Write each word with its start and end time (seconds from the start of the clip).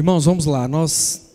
Irmãos, 0.00 0.24
vamos 0.24 0.46
lá. 0.46 0.66
Nós 0.66 1.32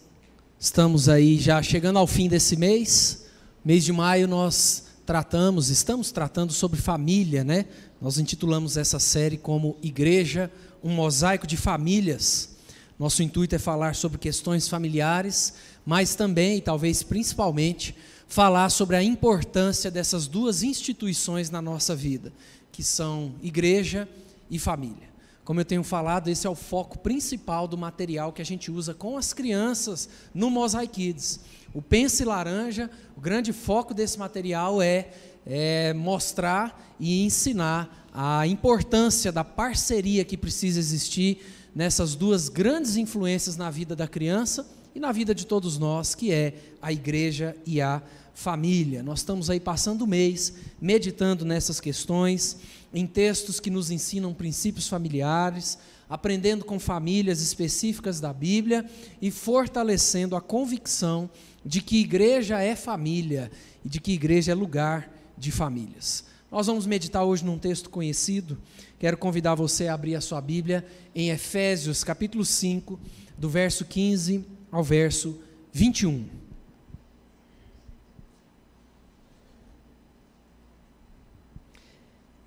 estamos 0.59 1.07
aí 1.07 1.37
já 1.37 1.61
chegando 1.61 1.99
ao 1.99 2.07
fim 2.07 2.27
desse 2.27 2.57
mês. 2.57 3.27
Mês 3.63 3.83
de 3.83 3.93
maio 3.93 4.27
nós 4.27 4.85
tratamos, 5.05 5.69
estamos 5.69 6.11
tratando 6.11 6.51
sobre 6.51 6.81
família, 6.81 7.43
né? 7.43 7.65
Nós 8.01 8.17
intitulamos 8.17 8.75
essa 8.75 8.97
série 8.97 9.37
como 9.37 9.77
Igreja, 9.83 10.51
um 10.83 10.89
mosaico 10.89 11.45
de 11.45 11.55
famílias. 11.55 12.55
Nosso 12.97 13.21
intuito 13.21 13.53
é 13.53 13.59
falar 13.59 13.93
sobre 13.93 14.17
questões 14.17 14.67
familiares, 14.67 15.53
mas 15.85 16.15
também, 16.15 16.59
talvez 16.59 17.03
principalmente, 17.03 17.95
falar 18.27 18.69
sobre 18.69 18.95
a 18.95 19.03
importância 19.03 19.91
dessas 19.91 20.25
duas 20.25 20.63
instituições 20.63 21.51
na 21.51 21.61
nossa 21.61 21.95
vida, 21.95 22.33
que 22.71 22.81
são 22.81 23.35
igreja 23.43 24.09
e 24.49 24.57
família. 24.57 25.14
Como 25.45 25.59
eu 25.59 25.65
tenho 25.65 25.83
falado, 25.83 26.27
esse 26.27 26.47
é 26.47 26.49
o 26.49 26.55
foco 26.55 26.97
principal 26.97 27.67
do 27.67 27.77
material 27.77 28.33
que 28.33 28.41
a 28.41 28.45
gente 28.45 28.71
usa 28.71 28.95
com 28.95 29.15
as 29.15 29.31
crianças 29.31 30.09
no 30.33 30.49
Mosaic 30.49 30.91
Kids. 30.91 31.39
O 31.71 31.83
Pense 31.83 32.25
Laranja, 32.25 32.89
o 33.15 33.21
grande 33.21 33.53
foco 33.53 33.93
desse 33.93 34.17
material 34.17 34.81
é, 34.81 35.11
é 35.45 35.93
mostrar 35.93 36.95
e 36.99 37.23
ensinar 37.23 38.09
a 38.11 38.47
importância 38.47 39.31
da 39.31 39.43
parceria 39.43 40.25
que 40.25 40.35
precisa 40.35 40.79
existir 40.79 41.45
nessas 41.75 42.15
duas 42.15 42.49
grandes 42.49 42.97
influências 42.97 43.55
na 43.55 43.69
vida 43.69 43.95
da 43.95 44.07
criança 44.07 44.67
e 44.95 44.99
na 44.99 45.11
vida 45.11 45.35
de 45.35 45.45
todos 45.45 45.77
nós, 45.77 46.15
que 46.15 46.31
é 46.31 46.55
a 46.81 46.91
igreja 46.91 47.55
e 47.67 47.79
a 47.79 48.01
família. 48.33 49.03
Nós 49.03 49.19
estamos 49.19 49.49
aí 49.49 49.59
passando 49.59 50.01
o 50.03 50.07
mês 50.07 50.53
meditando 50.81 51.45
nessas 51.45 51.79
questões 51.79 52.57
em 52.95 53.05
textos 53.05 53.59
que 53.59 53.69
nos 53.69 53.91
ensinam 53.91 54.33
princípios 54.33 54.87
familiares, 54.87 55.77
aprendendo 56.09 56.63
com 56.63 56.79
famílias 56.79 57.41
específicas 57.41 58.21
da 58.21 58.31
Bíblia 58.31 58.89
e 59.21 59.29
fortalecendo 59.29 60.33
a 60.33 60.39
convicção 60.39 61.29
de 61.65 61.81
que 61.81 61.99
igreja 61.99 62.61
é 62.61 62.73
família 62.73 63.51
e 63.83 63.89
de 63.89 63.99
que 63.99 64.13
igreja 64.13 64.53
é 64.53 64.55
lugar 64.55 65.11
de 65.37 65.51
famílias. 65.51 66.23
Nós 66.49 66.67
vamos 66.67 66.85
meditar 66.85 67.25
hoje 67.25 67.43
num 67.43 67.57
texto 67.57 67.89
conhecido. 67.89 68.57
Quero 68.97 69.17
convidar 69.17 69.55
você 69.55 69.89
a 69.89 69.93
abrir 69.93 70.15
a 70.15 70.21
sua 70.21 70.39
Bíblia 70.39 70.85
em 71.13 71.31
Efésios, 71.31 72.01
capítulo 72.01 72.45
5, 72.45 72.97
do 73.37 73.49
verso 73.49 73.83
15 73.83 74.45
ao 74.71 74.81
verso 74.81 75.37
21. 75.73 76.44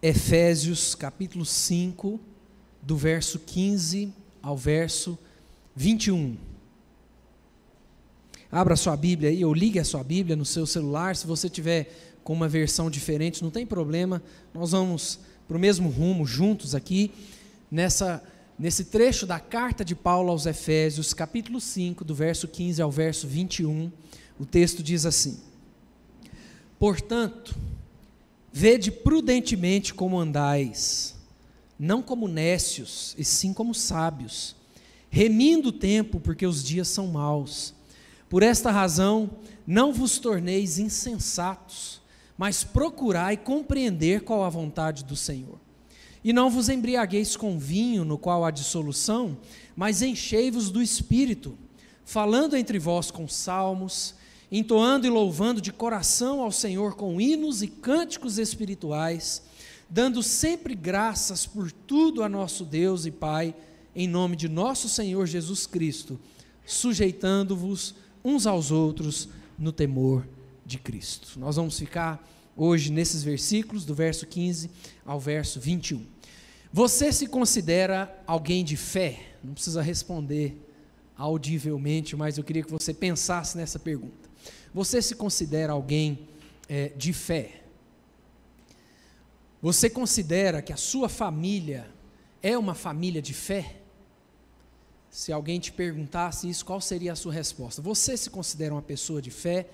Efésios 0.01 0.95
capítulo 0.95 1.45
5, 1.45 2.21
do 2.81 2.97
verso 2.97 3.41
15 3.41 4.13
ao 4.41 4.57
verso 4.57 5.19
21. 5.75 6.37
Abra 8.51 8.77
sua 8.77 8.97
Bíblia 8.97 9.31
aí, 9.31 9.45
ou 9.45 9.53
ligue 9.53 9.81
a 9.81 9.85
sua 9.85 10.05
Bíblia 10.05 10.37
no 10.37 10.45
seu 10.45 10.67
celular. 10.67 11.17
Se 11.17 11.27
você 11.27 11.51
tiver 11.51 11.93
com 12.23 12.33
uma 12.33 12.49
versão 12.49 12.89
diferente, 12.89 13.43
não 13.43 13.51
tem 13.51 13.67
problema. 13.67 14.23
Nós 14.55 14.71
vamos 14.71 15.19
para 15.49 15.57
o 15.57 15.61
mesmo 15.61 15.89
rumo 15.89 16.25
juntos 16.25 16.77
aqui, 16.77 17.11
nessa, 17.69 18.23
nesse 18.57 18.85
trecho 18.85 19.27
da 19.27 19.41
carta 19.41 19.85
de 19.85 19.97
Paulo 19.97 20.31
aos 20.31 20.47
Efésios, 20.47 21.13
capítulo 21.13 21.61
5, 21.61 22.05
do 22.05 22.15
verso 22.15 22.47
15 22.47 22.81
ao 22.81 22.91
verso 22.91 23.27
21. 23.27 23.91
O 24.39 24.47
texto 24.47 24.81
diz 24.81 25.05
assim: 25.05 25.41
Portanto, 26.79 27.57
Vede 28.53 28.91
prudentemente 28.91 29.93
como 29.93 30.19
andais, 30.19 31.15
não 31.79 32.03
como 32.03 32.27
nécios, 32.27 33.15
e 33.19 33.25
sim 33.25 33.53
como 33.53 33.75
sábios, 33.75 34.57
remindo 35.11 35.69
o 35.69 35.73
tempo, 35.73 36.19
porque 36.19 36.47
os 36.47 36.65
dias 36.65 36.89
são 36.89 37.07
maus. 37.09 37.75
Por 38.29 38.43
esta 38.43 38.71
razão, 38.71 39.31
não 39.67 39.93
vos 39.93 40.19
torneis 40.19 40.79
insensatos, 40.79 42.01
mas 42.37 42.65
procurai 42.65 43.37
compreender 43.37 44.23
qual 44.23 44.45
a 44.45 44.49
vontade 44.49 45.05
do 45.05 45.17
Senhor. 45.17 45.59
E 46.23 46.33
não 46.33 46.51
vos 46.51 46.69
embriagueis 46.69 47.37
com 47.37 47.59
vinho, 47.59 48.05
no 48.05 48.19
qual 48.19 48.45
há 48.45 48.51
dissolução, 48.51 49.39
mas 49.77 50.03
enchei-vos 50.03 50.71
do 50.71 50.83
espírito, 50.83 51.57
falando 52.05 52.57
entre 52.57 52.79
vós 52.79 53.11
com 53.11 53.29
salmos, 53.29 54.15
entoando 54.51 55.07
e 55.07 55.11
louvando 55.11 55.61
de 55.61 55.73
coração 55.73 56.41
ao 56.41 56.51
Senhor 56.51 56.95
com 56.95 57.21
hinos 57.21 57.63
e 57.63 57.69
cânticos 57.69 58.39
espirituais, 58.39 59.43
dando 59.89 60.23
sempre 60.23 60.75
graças 60.75 61.47
por 61.47 61.71
tudo 61.71 62.23
a 62.23 62.29
nosso 62.29 62.65
Deus 62.65 63.07
e 63.07 63.11
Pai, 63.11 63.55
em 63.95 64.09
nome 64.09 64.37
de 64.37 64.49
nosso 64.49 64.89
Senhor 64.89 65.27
Jesus 65.27 65.67
Cristo, 65.67 66.19
sujeitando-vos 66.65 67.95
uns 68.25 68.47
aos 68.47 68.71
outros 68.71 69.29
no 69.59 69.73
temor 69.73 70.27
de 70.65 70.79
Cristo. 70.79 71.39
Nós 71.39 71.57
vamos 71.57 71.79
ficar 71.79 72.27
hoje 72.57 72.93
nesses 72.93 73.23
versículos, 73.23 73.85
do 73.85 73.95
verso 73.95 74.27
15 74.27 74.71
ao 75.05 75.19
verso 75.19 75.61
21. 75.61 76.05
Você 76.73 77.13
se 77.13 77.27
considera 77.27 78.23
alguém 78.27 78.63
de 78.63 78.77
fé? 78.77 79.37
Não 79.43 79.55
precisa 79.55 79.81
responder 79.81 80.69
audivelmente, 81.17 82.15
mas 82.15 82.37
eu 82.37 82.45
queria 82.45 82.63
que 82.63 82.71
você 82.71 82.93
pensasse 82.93 83.57
nessa 83.57 83.79
pergunta. 83.79 84.28
Você 84.75 85.01
se 85.03 85.15
considera 85.15 85.73
alguém 85.73 86.29
é, 86.69 86.89
de 86.91 87.13
fé? 87.13 87.63
Você 89.61 89.91
considera 89.91 90.63
que 90.63 90.73
a 90.73 90.77
sua 90.77 91.09
família 91.09 91.89
é 92.43 92.57
uma 92.57 92.75
família 92.75 93.21
de 93.21 93.35
fé? 93.35 93.77
Se 95.11 95.33
alguém 95.33 95.59
te 95.59 95.73
perguntasse 95.73 96.49
isso, 96.49 96.65
qual 96.65 96.81
seria 96.81 97.13
a 97.13 97.17
sua 97.17 97.33
resposta? 97.33 97.83
Você 97.83 98.17
se 98.17 98.31
considera 98.31 98.75
uma 98.75 98.83
pessoa 98.83 99.21
de 99.21 99.31
fé? 99.31 99.67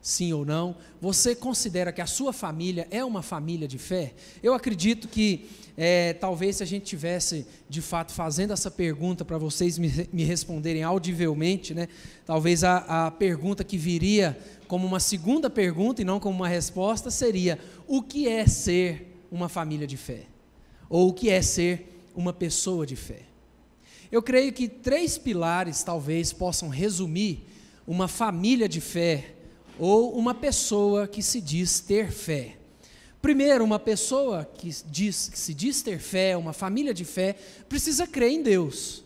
Sim 0.00 0.32
ou 0.32 0.44
não? 0.44 0.76
Você 1.00 1.34
considera 1.34 1.92
que 1.92 2.00
a 2.00 2.06
sua 2.06 2.32
família 2.32 2.88
é 2.90 3.04
uma 3.04 3.22
família 3.22 3.68
de 3.68 3.78
fé? 3.78 4.14
Eu 4.42 4.54
acredito 4.54 5.08
que 5.08 5.48
é, 5.76 6.12
talvez 6.14 6.56
se 6.56 6.62
a 6.62 6.66
gente 6.66 6.84
tivesse 6.84 7.46
de 7.68 7.80
fato 7.80 8.12
fazendo 8.12 8.52
essa 8.52 8.70
pergunta 8.70 9.24
para 9.24 9.38
vocês 9.38 9.78
me, 9.78 10.08
me, 10.12 10.24
responderem 10.24 10.82
audivelmente, 10.82 11.74
né? 11.74 11.88
Talvez 12.26 12.64
a, 12.64 13.06
a 13.06 13.10
pergunta 13.10 13.64
que 13.64 13.78
viria 13.78 14.38
como 14.66 14.86
uma 14.86 15.00
segunda 15.00 15.48
pergunta 15.48 16.02
e 16.02 16.04
não 16.04 16.20
como 16.20 16.36
uma 16.36 16.48
resposta 16.48 17.10
seria: 17.10 17.58
o 17.86 18.02
que 18.02 18.28
é 18.28 18.46
ser 18.46 19.24
uma 19.30 19.48
família 19.48 19.86
de 19.86 19.96
fé? 19.96 20.24
Ou 20.88 21.08
o 21.08 21.12
que 21.12 21.30
é 21.30 21.40
ser 21.40 22.02
uma 22.14 22.32
pessoa 22.32 22.86
de 22.86 22.96
fé? 22.96 23.22
Eu 24.10 24.22
creio 24.22 24.52
que 24.52 24.68
três 24.68 25.16
pilares 25.16 25.82
talvez 25.82 26.32
possam 26.32 26.68
resumir 26.68 27.46
uma 27.86 28.08
família 28.08 28.68
de 28.68 28.80
fé 28.80 29.36
ou 29.80 30.12
uma 30.12 30.34
pessoa 30.34 31.08
que 31.08 31.22
se 31.22 31.40
diz 31.40 31.80
ter 31.80 32.12
fé. 32.12 32.58
Primeiro, 33.22 33.64
uma 33.64 33.78
pessoa 33.78 34.44
que, 34.44 34.70
diz, 34.86 35.28
que 35.30 35.38
se 35.38 35.54
diz 35.54 35.80
ter 35.80 35.98
fé, 35.98 36.36
uma 36.36 36.52
família 36.52 36.92
de 36.92 37.04
fé, 37.04 37.34
precisa 37.68 38.06
crer 38.06 38.30
em 38.30 38.42
Deus. 38.42 39.02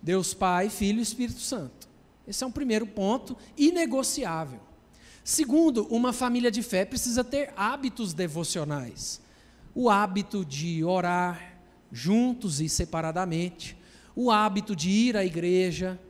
Deus 0.00 0.32
Pai, 0.32 0.70
Filho 0.70 1.00
e 1.00 1.02
Espírito 1.02 1.40
Santo. 1.40 1.88
Esse 2.26 2.44
é 2.44 2.46
um 2.46 2.52
primeiro 2.52 2.86
ponto 2.86 3.36
inegociável. 3.58 4.60
Segundo, 5.24 5.86
uma 5.86 6.12
família 6.12 6.50
de 6.50 6.62
fé 6.62 6.84
precisa 6.84 7.24
ter 7.24 7.52
hábitos 7.56 8.14
devocionais. 8.14 9.20
O 9.74 9.90
hábito 9.90 10.44
de 10.44 10.84
orar 10.84 11.58
juntos 11.90 12.60
e 12.60 12.68
separadamente, 12.68 13.76
o 14.14 14.30
hábito 14.30 14.76
de 14.76 14.90
ir 14.90 15.16
à 15.16 15.24
igreja, 15.24 16.00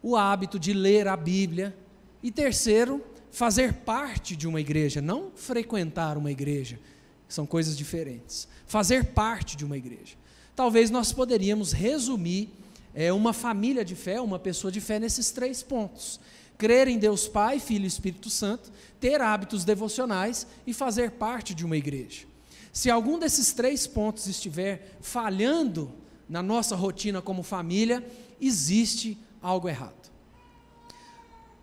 o 0.00 0.16
hábito 0.16 0.58
de 0.58 0.72
ler 0.72 1.08
a 1.08 1.16
Bíblia. 1.16 1.76
E 2.22 2.30
terceiro, 2.30 3.04
fazer 3.36 3.74
parte 3.74 4.34
de 4.34 4.48
uma 4.48 4.62
igreja, 4.62 5.02
não 5.02 5.30
frequentar 5.34 6.16
uma 6.16 6.32
igreja, 6.32 6.80
são 7.28 7.44
coisas 7.44 7.76
diferentes. 7.76 8.48
Fazer 8.66 9.12
parte 9.12 9.58
de 9.58 9.62
uma 9.62 9.76
igreja. 9.76 10.14
Talvez 10.54 10.88
nós 10.88 11.12
poderíamos 11.12 11.70
resumir 11.70 12.48
é, 12.94 13.12
uma 13.12 13.34
família 13.34 13.84
de 13.84 13.94
fé, 13.94 14.22
uma 14.22 14.38
pessoa 14.38 14.72
de 14.72 14.80
fé 14.80 14.98
nesses 14.98 15.32
três 15.32 15.62
pontos: 15.62 16.18
crer 16.56 16.88
em 16.88 16.98
Deus 16.98 17.28
Pai, 17.28 17.60
Filho 17.60 17.84
e 17.84 17.88
Espírito 17.88 18.30
Santo, 18.30 18.72
ter 18.98 19.20
hábitos 19.20 19.66
devocionais 19.66 20.46
e 20.66 20.72
fazer 20.72 21.10
parte 21.10 21.54
de 21.54 21.62
uma 21.62 21.76
igreja. 21.76 22.24
Se 22.72 22.90
algum 22.90 23.18
desses 23.18 23.52
três 23.52 23.86
pontos 23.86 24.26
estiver 24.26 24.96
falhando 25.02 25.92
na 26.26 26.42
nossa 26.42 26.74
rotina 26.74 27.20
como 27.20 27.42
família, 27.42 28.02
existe 28.40 29.18
algo 29.42 29.68
errado. 29.68 30.15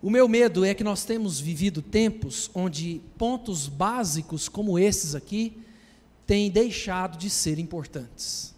O 0.03 0.09
meu 0.09 0.27
medo 0.27 0.65
é 0.65 0.73
que 0.73 0.83
nós 0.83 1.05
temos 1.05 1.39
vivido 1.39 1.81
tempos 1.81 2.51
onde 2.53 3.01
pontos 3.17 3.69
básicos 3.69 4.49
como 4.49 4.77
esses 4.77 5.15
aqui 5.15 5.57
têm 6.27 6.51
deixado 6.51 7.17
de 7.17 7.29
ser 7.29 7.57
importantes. 7.57 8.53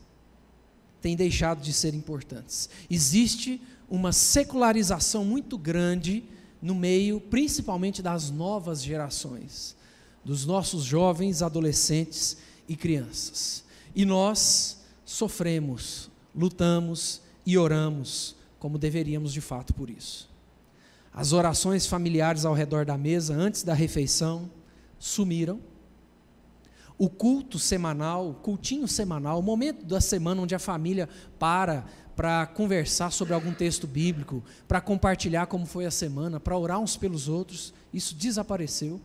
Têm 1.04 1.16
deixado 1.16 1.62
de 1.62 1.72
ser 1.72 1.94
importantes. 1.94 2.68
Existe 2.90 3.62
uma 3.88 4.12
secularização 4.12 5.24
muito 5.24 5.56
grande 5.56 6.24
no 6.60 6.74
meio, 6.74 7.22
principalmente 7.22 8.02
das 8.02 8.32
novas 8.32 8.82
gerações, 8.82 9.76
dos 10.24 10.48
nossos 10.48 10.84
jovens, 10.84 11.44
adolescentes 11.44 12.38
e 12.68 12.76
crianças. 12.76 13.64
E 13.94 14.04
nós 14.04 14.80
sofremos, 15.06 16.10
lutamos 16.36 17.22
e 17.46 17.56
oramos 17.56 18.36
como 18.58 18.80
deveríamos 18.80 19.32
de 19.32 19.42
fato 19.42 19.76
por 19.76 19.92
isso. 19.92 20.34
As 21.16 21.32
orações 21.32 21.88
familiares 21.88 22.44
ao 22.44 22.54
redor 22.54 22.86
da 22.86 22.98
mesa 22.98 23.34
antes 23.34 23.64
da 23.64 23.74
refeição 23.74 24.52
sumiram. 25.00 25.62
O 26.98 27.10
culto 27.10 27.58
semanal, 27.58 28.32
o 28.32 28.34
cultinho 28.34 28.86
semanal, 28.86 29.40
o 29.40 29.42
momento 29.42 29.86
da 29.86 30.02
semana 30.02 30.42
onde 30.42 30.54
a 30.54 30.60
família 30.60 31.08
para 31.40 31.86
para 32.16 32.46
conversar 32.46 33.12
sobre 33.12 33.34
algum 33.34 33.54
texto 33.54 33.86
bíblico, 33.86 34.42
para 34.70 34.80
compartilhar 34.80 35.48
como 35.48 35.66
foi 35.66 35.86
a 35.86 35.92
semana, 35.92 36.40
para 36.40 36.58
orar 36.58 36.80
uns 36.80 36.96
pelos 36.96 37.28
outros, 37.28 37.74
isso 37.94 38.16
desapareceu. 38.16 39.02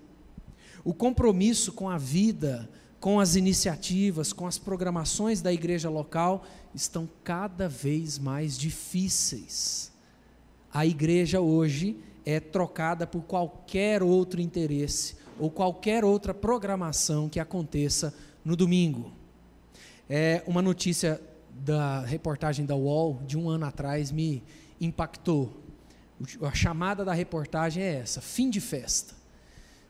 O 0.85 0.95
compromisso 0.95 1.73
com 1.73 1.91
a 1.91 1.99
vida, 1.99 2.71
com 3.01 3.19
as 3.19 3.35
iniciativas, 3.35 4.33
com 4.33 4.47
as 4.47 4.59
programações 4.59 5.43
da 5.43 5.53
igreja 5.53 5.91
local 5.91 6.45
estão 6.73 7.09
cada 7.25 7.69
vez 7.69 8.17
mais 8.17 8.57
difíceis. 8.57 9.90
A 10.73 10.87
igreja 10.87 11.41
hoje 11.41 11.97
é 12.25 12.39
trocada 12.39 13.07
por 13.07 13.23
qualquer 13.23 14.03
outro 14.03 14.41
interesse 14.41 15.17
ou 15.39 15.51
qualquer 15.51 16.05
outra 16.05 16.33
programação 16.33 17.29
que 17.29 17.41
aconteça 17.41 18.15
no 18.45 18.55
domingo. 18.55 19.13
É 20.09 20.43
uma 20.47 20.63
notícia 20.63 21.21
da 21.51 22.01
reportagem 22.01 22.65
da 22.65 22.77
UOL 22.77 23.21
de 23.27 23.37
um 23.37 23.49
ano 23.49 23.67
atrás 23.67 24.11
me 24.13 24.43
impactou. 24.81 25.61
A 26.43 26.55
chamada 26.55 27.05
da 27.05 27.13
reportagem 27.13 27.83
é 27.83 27.95
essa: 27.97 28.21
fim 28.21 28.49
de 28.49 28.61
festa. 28.61 29.15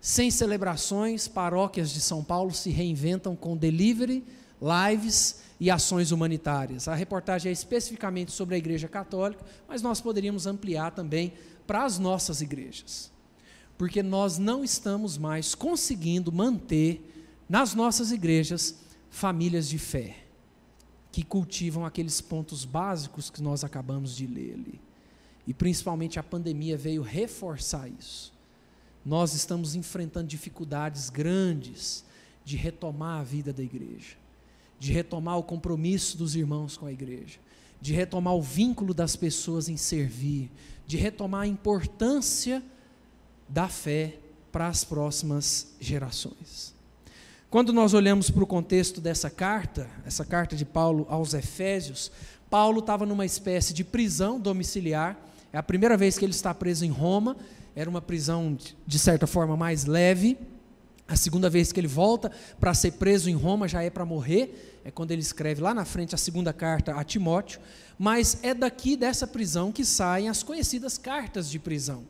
Sem 0.00 0.31
celebrações, 0.31 1.29
paróquias 1.29 1.91
de 1.91 2.00
São 2.00 2.25
Paulo 2.25 2.53
se 2.55 2.71
reinventam 2.71 3.37
com 3.37 3.56
delivery, 3.56 4.25
lives 4.61 5.41
e 5.59 5.71
ações 5.71 6.11
humanitárias. 6.11 6.89
A 6.89 6.95
reportagem 6.95 7.51
é 7.51 7.53
especificamente 7.53 8.33
sobre 8.33 8.55
a 8.55 8.59
Igreja 8.59 8.89
Católica, 8.89 9.45
mas 9.69 9.83
nós 9.83 10.01
poderíamos 10.01 10.47
ampliar 10.47 10.93
também 10.93 11.35
para 11.67 11.85
as 11.85 11.99
nossas 11.99 12.41
igrejas. 12.41 13.12
Porque 13.79 14.03
nós 14.03 14.39
não 14.39 14.62
estamos 14.62 15.17
mais 15.17 15.55
conseguindo 15.55 16.31
manter 16.31 17.07
nas 17.49 17.75
nossas 17.75 18.12
igrejas 18.12 18.77
famílias 19.11 19.69
de 19.69 19.79
fé 19.79 20.17
que 21.11 21.25
cultivam 21.25 21.85
aqueles 21.85 22.21
pontos 22.21 22.65
básicos 22.65 23.31
que 23.31 23.43
nós 23.43 23.65
acabamos 23.65 24.15
de 24.15 24.27
ler 24.27 24.55
ali. 24.55 24.81
E 25.47 25.53
principalmente 25.53 26.19
a 26.19 26.23
pandemia 26.23 26.77
veio 26.77 27.03
reforçar 27.03 27.89
isso. 27.89 28.33
Nós 29.05 29.35
estamos 29.35 29.75
enfrentando 29.75 30.29
dificuldades 30.29 31.11
grandes 31.11 32.05
de 32.45 32.57
retomar 32.57 33.21
a 33.21 33.25
vida 33.25 33.53
da 33.53 33.62
igreja, 33.62 34.17
de 34.81 34.93
retomar 34.93 35.38
o 35.38 35.43
compromisso 35.43 36.17
dos 36.17 36.35
irmãos 36.35 36.77
com 36.77 36.87
a 36.87 36.93
igreja, 36.93 37.38
de 37.81 37.93
retomar 37.93 38.35
o 38.35 38.43
vínculo 38.43 38.94
das 38.94 39.15
pessoas 39.15 39.69
em 39.69 39.77
servir, 39.77 40.50
de 40.87 40.97
retomar 40.97 41.43
a 41.43 41.47
importância 41.47 42.62
da 43.47 43.69
fé 43.69 44.17
para 44.50 44.67
as 44.67 44.82
próximas 44.82 45.75
gerações. 45.79 46.75
Quando 47.50 47.73
nós 47.73 47.94
olhamos 47.94 48.31
para 48.31 48.43
o 48.43 48.47
contexto 48.47 49.00
dessa 49.00 49.29
carta, 49.29 49.88
essa 50.06 50.25
carta 50.25 50.56
de 50.56 50.65
Paulo 50.65 51.06
aos 51.11 51.35
Efésios, 51.35 52.11
Paulo 52.49 52.81
estava 52.81 53.05
numa 53.05 53.26
espécie 53.26 53.75
de 53.75 53.85
prisão 53.85 54.41
domiciliar. 54.41 55.19
É 55.53 55.59
a 55.59 55.62
primeira 55.62 55.97
vez 55.97 56.17
que 56.17 56.25
ele 56.25 56.33
está 56.33 56.55
preso 56.55 56.85
em 56.85 56.91
Roma. 56.91 57.37
Era 57.76 57.91
uma 57.91 58.00
prisão, 58.00 58.56
de 58.87 58.99
certa 58.99 59.26
forma, 59.26 59.56
mais 59.56 59.85
leve. 59.85 60.38
A 61.11 61.17
segunda 61.17 61.51
vez 61.51 61.73
que 61.73 61.81
ele 61.81 61.89
volta 61.89 62.31
para 62.61 62.73
ser 62.73 62.93
preso 62.93 63.29
em 63.29 63.35
Roma 63.35 63.67
já 63.67 63.83
é 63.83 63.91
para 63.91 64.05
morrer. 64.05 64.81
É 64.85 64.93
quando 64.93 65.11
ele 65.11 65.21
escreve 65.21 65.61
lá 65.61 65.75
na 65.75 65.85
frente 65.85 66.15
a 66.15 66.19
segunda 66.19 66.53
carta 66.53 66.95
a 66.95 67.03
Timóteo. 67.03 67.61
Mas 67.99 68.39
é 68.45 68.55
daqui 68.55 68.97
dessa 68.97 69.27
prisão 69.27 69.73
que 69.73 69.85
saem 69.85 70.29
as 70.29 70.45
conhecidas 70.45 70.97
cartas 70.97 71.51
de 71.51 71.59
prisão. 71.59 72.05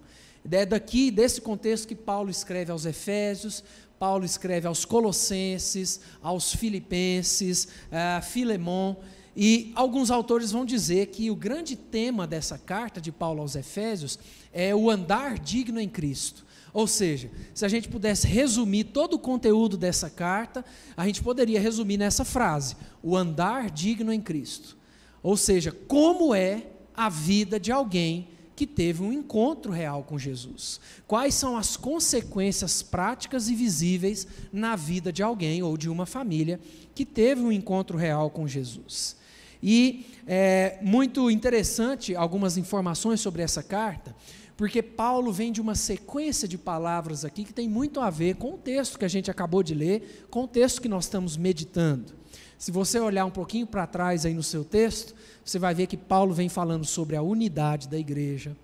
É 0.53 0.67
daqui, 0.67 1.11
desse 1.11 1.41
contexto, 1.41 1.89
que 1.89 1.95
Paulo 1.95 2.29
escreve 2.29 2.71
aos 2.71 2.85
Efésios, 2.85 3.65
Paulo 3.99 4.23
escreve 4.23 4.67
aos 4.67 4.85
Colossenses, 4.85 6.01
aos 6.23 6.55
Filipenses, 6.55 7.69
a 7.91 8.21
Filemon, 8.21 8.97
e 9.35 9.73
alguns 9.75 10.11
autores 10.11 10.53
vão 10.53 10.67
dizer 10.67 11.07
que 11.07 11.31
o 11.31 11.37
grande 11.37 11.75
tema 11.75 12.27
dessa 12.27 12.59
carta 12.59 13.01
de 13.01 13.11
Paulo 13.11 13.41
aos 13.41 13.57
Efésios 13.57 14.19
é 14.53 14.75
o 14.75 14.91
andar 14.91 15.39
digno 15.39 15.81
em 15.81 15.89
Cristo. 15.89 16.50
Ou 16.73 16.87
seja, 16.87 17.31
se 17.55 17.65
a 17.65 17.69
gente 17.69 17.89
pudesse 17.89 18.27
resumir 18.27 18.85
todo 18.85 19.15
o 19.15 19.19
conteúdo 19.19 19.77
dessa 19.77 20.09
carta, 20.09 20.65
a 20.97 21.07
gente 21.07 21.23
poderia 21.23 21.61
resumir 21.61 21.97
nessa 21.97 22.25
frase: 22.25 22.77
o 23.03 23.17
andar 23.17 23.71
digno 23.71 24.13
em 24.13 24.21
Cristo. 24.21 24.77
Ou 25.23 25.37
seja, 25.37 25.73
como 25.73 26.35
é 26.35 26.67
a 26.95 27.09
vida 27.09 27.59
de 27.59 27.73
alguém 27.73 28.29
que 28.61 28.67
teve 28.67 29.03
um 29.03 29.11
encontro 29.11 29.73
real 29.73 30.05
com 30.05 30.19
Jesus. 30.19 30.79
Quais 31.07 31.35
são 31.35 31.57
as 31.57 31.79
consequências 31.79 32.83
práticas 32.83 33.49
e 33.49 33.55
visíveis 33.55 34.27
na 34.53 34.77
vida 34.77 35.11
de 35.11 35.23
alguém 35.23 35.63
ou 35.63 35.79
de 35.79 35.89
uma 35.89 36.05
família 36.05 36.61
que 36.95 37.07
teve 37.07 37.41
um 37.41 37.51
encontro 37.51 37.97
real 37.97 38.29
com 38.29 38.47
Jesus? 38.47 39.17
E 39.63 40.05
é 40.27 40.79
muito 40.83 41.31
interessante 41.31 42.15
algumas 42.15 42.59
informações 42.59 43.23
sobre 43.23 43.41
essa 43.41 43.63
carta, 43.63 44.15
porque 44.61 44.83
Paulo 44.83 45.33
vem 45.33 45.51
de 45.51 45.59
uma 45.59 45.75
sequência 45.75 46.47
de 46.47 46.59
palavras 46.59 47.25
aqui 47.25 47.45
que 47.45 47.53
tem 47.55 47.67
muito 47.67 47.99
a 47.99 48.11
ver 48.11 48.35
com 48.37 48.53
o 48.53 48.59
texto 48.59 48.99
que 48.99 49.07
a 49.07 49.09
gente 49.09 49.31
acabou 49.31 49.63
de 49.63 49.73
ler, 49.73 50.27
com 50.29 50.45
o 50.45 50.47
texto 50.47 50.83
que 50.83 50.89
nós 50.89 51.07
estamos 51.07 51.35
meditando. 51.35 52.13
Se 52.59 52.71
você 52.71 53.01
olhar 53.01 53.25
um 53.25 53.31
pouquinho 53.31 53.67
para 53.67 53.87
trás 53.87 54.27
aí 54.27 54.35
no 54.35 54.43
seu 54.43 54.63
texto, 54.63 55.15
você 55.43 55.59
vai 55.59 55.75
ver 55.75 55.87
que 55.87 55.97
Paulo 55.97 56.35
vem 56.35 56.51
falando 56.51 56.85
sobre 56.85 57.17
a 57.17 57.23
unidade 57.23 57.89
da 57.89 57.99
igreja, 57.99 58.55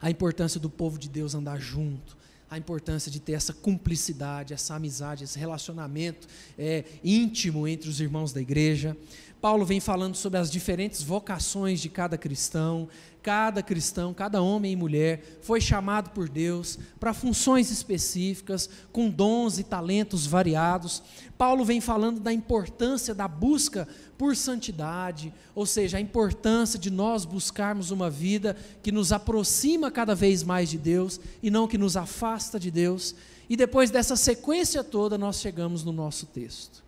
a 0.00 0.08
importância 0.08 0.60
do 0.60 0.70
povo 0.70 0.96
de 0.96 1.08
Deus 1.08 1.34
andar 1.34 1.58
junto, 1.60 2.16
a 2.48 2.56
importância 2.56 3.10
de 3.10 3.18
ter 3.18 3.32
essa 3.32 3.52
cumplicidade, 3.52 4.54
essa 4.54 4.76
amizade, 4.76 5.24
esse 5.24 5.36
relacionamento 5.36 6.28
é, 6.56 6.84
íntimo 7.02 7.66
entre 7.66 7.88
os 7.88 8.00
irmãos 8.00 8.32
da 8.32 8.40
igreja. 8.40 8.96
Paulo 9.40 9.64
vem 9.64 9.80
falando 9.80 10.14
sobre 10.14 10.38
as 10.38 10.48
diferentes 10.48 11.02
vocações 11.02 11.80
de 11.80 11.88
cada 11.88 12.16
cristão, 12.16 12.88
cada 13.22 13.62
cristão, 13.62 14.12
cada 14.12 14.42
homem 14.42 14.72
e 14.72 14.76
mulher 14.76 15.38
foi 15.42 15.60
chamado 15.60 16.10
por 16.10 16.28
Deus 16.28 16.78
para 16.98 17.14
funções 17.14 17.70
específicas, 17.70 18.68
com 18.90 19.08
dons 19.08 19.58
e 19.58 19.64
talentos 19.64 20.26
variados. 20.26 21.02
Paulo 21.38 21.64
vem 21.64 21.80
falando 21.80 22.20
da 22.20 22.32
importância 22.32 23.14
da 23.14 23.28
busca 23.28 23.86
por 24.18 24.34
santidade, 24.36 25.32
ou 25.54 25.64
seja, 25.64 25.98
a 25.98 26.00
importância 26.00 26.78
de 26.78 26.90
nós 26.90 27.24
buscarmos 27.24 27.90
uma 27.90 28.10
vida 28.10 28.56
que 28.82 28.90
nos 28.90 29.12
aproxima 29.12 29.90
cada 29.90 30.14
vez 30.14 30.42
mais 30.42 30.68
de 30.68 30.78
Deus 30.78 31.20
e 31.42 31.50
não 31.50 31.68
que 31.68 31.78
nos 31.78 31.96
afasta 31.96 32.58
de 32.58 32.70
Deus. 32.70 33.14
E 33.48 33.56
depois 33.56 33.90
dessa 33.90 34.16
sequência 34.16 34.82
toda, 34.82 35.16
nós 35.16 35.40
chegamos 35.40 35.84
no 35.84 35.92
nosso 35.92 36.26
texto. 36.26 36.82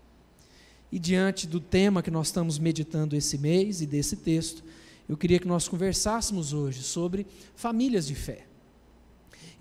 E 0.91 0.99
diante 0.99 1.47
do 1.47 1.59
tema 1.61 2.03
que 2.03 2.11
nós 2.11 2.29
estamos 2.29 2.59
meditando 2.59 3.17
esse 3.17 3.37
mês 3.37 3.81
e 3.81 3.87
desse 3.87 4.17
texto, 4.17 4.63
eu 5.09 5.17
queria 5.17 5.39
que 5.39 5.49
nós 5.49 5.69
conversássemos 5.69 6.53
hoje 6.53 6.83
sobre 6.83 7.27
famílias 7.55 8.07
de 8.07 8.15
fé. 8.15 8.47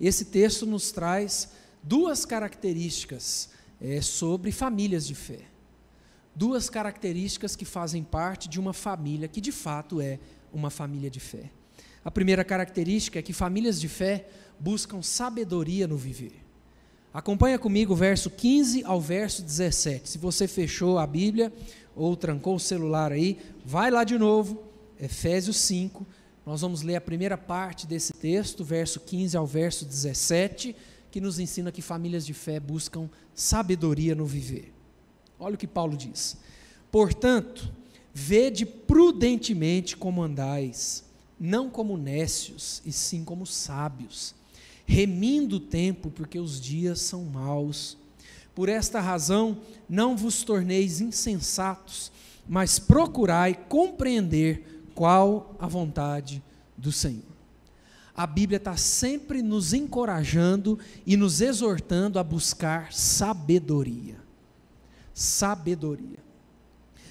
Esse 0.00 0.24
texto 0.26 0.66
nos 0.66 0.90
traz 0.90 1.50
duas 1.82 2.24
características 2.24 3.50
é, 3.80 4.00
sobre 4.00 4.50
famílias 4.50 5.06
de 5.06 5.14
fé. 5.14 5.40
Duas 6.34 6.68
características 6.68 7.54
que 7.54 7.64
fazem 7.64 8.02
parte 8.02 8.48
de 8.48 8.58
uma 8.58 8.72
família 8.72 9.28
que 9.28 9.40
de 9.40 9.52
fato 9.52 10.00
é 10.00 10.18
uma 10.52 10.70
família 10.70 11.10
de 11.10 11.20
fé. 11.20 11.50
A 12.04 12.10
primeira 12.10 12.44
característica 12.44 13.18
é 13.18 13.22
que 13.22 13.32
famílias 13.32 13.80
de 13.80 13.88
fé 13.88 14.26
buscam 14.58 15.02
sabedoria 15.02 15.86
no 15.86 15.96
viver. 15.96 16.42
Acompanha 17.12 17.58
comigo 17.58 17.92
o 17.92 17.96
verso 17.96 18.28
15 18.28 18.82
ao 18.84 19.00
verso 19.00 19.42
17. 19.42 20.08
Se 20.08 20.18
você 20.18 20.48
fechou 20.48 20.98
a 20.98 21.06
Bíblia 21.06 21.52
ou 21.94 22.16
trancou 22.16 22.56
o 22.56 22.60
celular 22.60 23.12
aí, 23.12 23.38
vai 23.64 23.90
lá 23.90 24.02
de 24.02 24.18
novo 24.18 24.73
Efésios 25.04 25.58
5. 25.58 26.06
Nós 26.46 26.62
vamos 26.62 26.82
ler 26.82 26.96
a 26.96 27.00
primeira 27.00 27.36
parte 27.36 27.86
desse 27.86 28.12
texto, 28.12 28.64
verso 28.64 29.00
15 29.00 29.36
ao 29.36 29.46
verso 29.46 29.84
17, 29.84 30.74
que 31.10 31.20
nos 31.20 31.38
ensina 31.38 31.70
que 31.70 31.82
famílias 31.82 32.24
de 32.24 32.34
fé 32.34 32.58
buscam 32.58 33.08
sabedoria 33.34 34.14
no 34.14 34.26
viver. 34.26 34.72
Olha 35.38 35.54
o 35.54 35.58
que 35.58 35.66
Paulo 35.66 35.96
diz: 35.96 36.36
Portanto, 36.90 37.72
vede 38.12 38.64
prudentemente 38.64 39.96
como 39.96 40.22
andais, 40.22 41.04
não 41.38 41.68
como 41.68 41.96
nécios, 41.96 42.80
e 42.84 42.92
sim 42.92 43.24
como 43.24 43.46
sábios, 43.46 44.34
remindo 44.86 45.56
o 45.56 45.60
tempo, 45.60 46.10
porque 46.10 46.38
os 46.38 46.60
dias 46.60 47.00
são 47.00 47.24
maus. 47.24 47.98
Por 48.54 48.68
esta 48.68 49.00
razão, 49.00 49.58
não 49.88 50.16
vos 50.16 50.44
torneis 50.44 51.00
insensatos, 51.00 52.12
mas 52.48 52.78
procurai 52.78 53.54
compreender 53.54 54.73
qual 54.94 55.54
a 55.58 55.66
vontade 55.66 56.42
do 56.76 56.90
Senhor. 56.90 57.34
A 58.16 58.26
Bíblia 58.26 58.58
está 58.58 58.76
sempre 58.76 59.42
nos 59.42 59.72
encorajando 59.72 60.78
e 61.04 61.16
nos 61.16 61.40
exortando 61.40 62.18
a 62.18 62.22
buscar 62.22 62.92
sabedoria. 62.92 64.16
Sabedoria. 65.12 66.23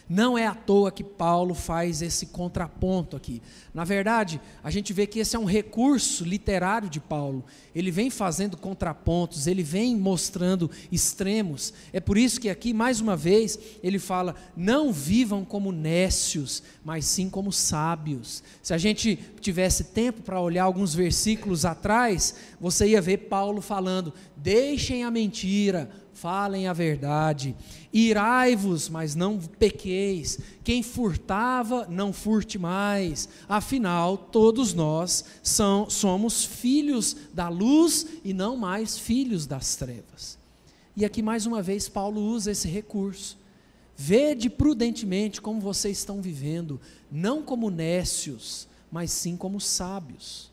Não 0.07 0.37
é 0.37 0.45
à 0.45 0.53
toa 0.53 0.91
que 0.91 1.03
Paulo 1.03 1.53
faz 1.53 2.01
esse 2.01 2.25
contraponto 2.27 3.15
aqui. 3.15 3.41
Na 3.73 3.85
verdade, 3.85 4.39
a 4.61 4.69
gente 4.69 4.91
vê 4.91 5.07
que 5.07 5.19
esse 5.19 5.35
é 5.35 5.39
um 5.39 5.45
recurso 5.45 6.25
literário 6.25 6.89
de 6.89 6.99
Paulo. 6.99 7.43
Ele 7.73 7.89
vem 7.89 8.09
fazendo 8.09 8.57
contrapontos, 8.57 9.47
ele 9.47 9.63
vem 9.63 9.95
mostrando 9.95 10.69
extremos. 10.91 11.73
É 11.93 12.01
por 12.01 12.17
isso 12.17 12.39
que 12.39 12.49
aqui, 12.49 12.73
mais 12.73 12.99
uma 12.99 13.15
vez, 13.15 13.57
ele 13.81 13.97
fala: 13.97 14.35
não 14.55 14.91
vivam 14.91 15.45
como 15.45 15.71
nécios, 15.71 16.61
mas 16.83 17.05
sim 17.05 17.29
como 17.29 17.51
sábios. 17.51 18.43
Se 18.61 18.73
a 18.73 18.77
gente 18.77 19.17
tivesse 19.39 19.85
tempo 19.85 20.21
para 20.21 20.41
olhar 20.41 20.63
alguns 20.63 20.93
versículos 20.93 21.63
atrás, 21.63 22.35
você 22.59 22.89
ia 22.89 23.01
ver 23.01 23.29
Paulo 23.29 23.61
falando: 23.61 24.13
deixem 24.35 25.03
a 25.03 25.09
mentira 25.09 25.89
falem 26.23 26.67
a 26.67 26.73
verdade. 26.73 27.53
Irai-vos, 27.91 28.87
mas 28.87 29.13
não 29.13 29.37
pequeis. 29.37 30.39
Quem 30.63 30.81
furtava, 30.81 31.85
não 31.89 32.13
furte 32.13 32.57
mais. 32.57 33.27
Afinal, 33.49 34.15
todos 34.15 34.73
nós 34.73 35.25
são, 35.43 35.89
somos 35.89 36.45
filhos 36.45 37.13
da 37.33 37.49
luz 37.49 38.07
e 38.23 38.33
não 38.33 38.55
mais 38.55 38.97
filhos 38.97 39.45
das 39.45 39.75
trevas. 39.75 40.37
E 40.95 41.03
aqui 41.03 41.21
mais 41.21 41.45
uma 41.45 41.61
vez 41.61 41.89
Paulo 41.89 42.21
usa 42.21 42.51
esse 42.51 42.69
recurso. 42.69 43.37
Vede 43.97 44.49
prudentemente 44.49 45.41
como 45.41 45.59
vocês 45.59 45.97
estão 45.97 46.21
vivendo, 46.21 46.79
não 47.11 47.43
como 47.43 47.69
nécios, 47.69 48.65
mas 48.89 49.11
sim 49.11 49.35
como 49.35 49.59
sábios. 49.59 50.49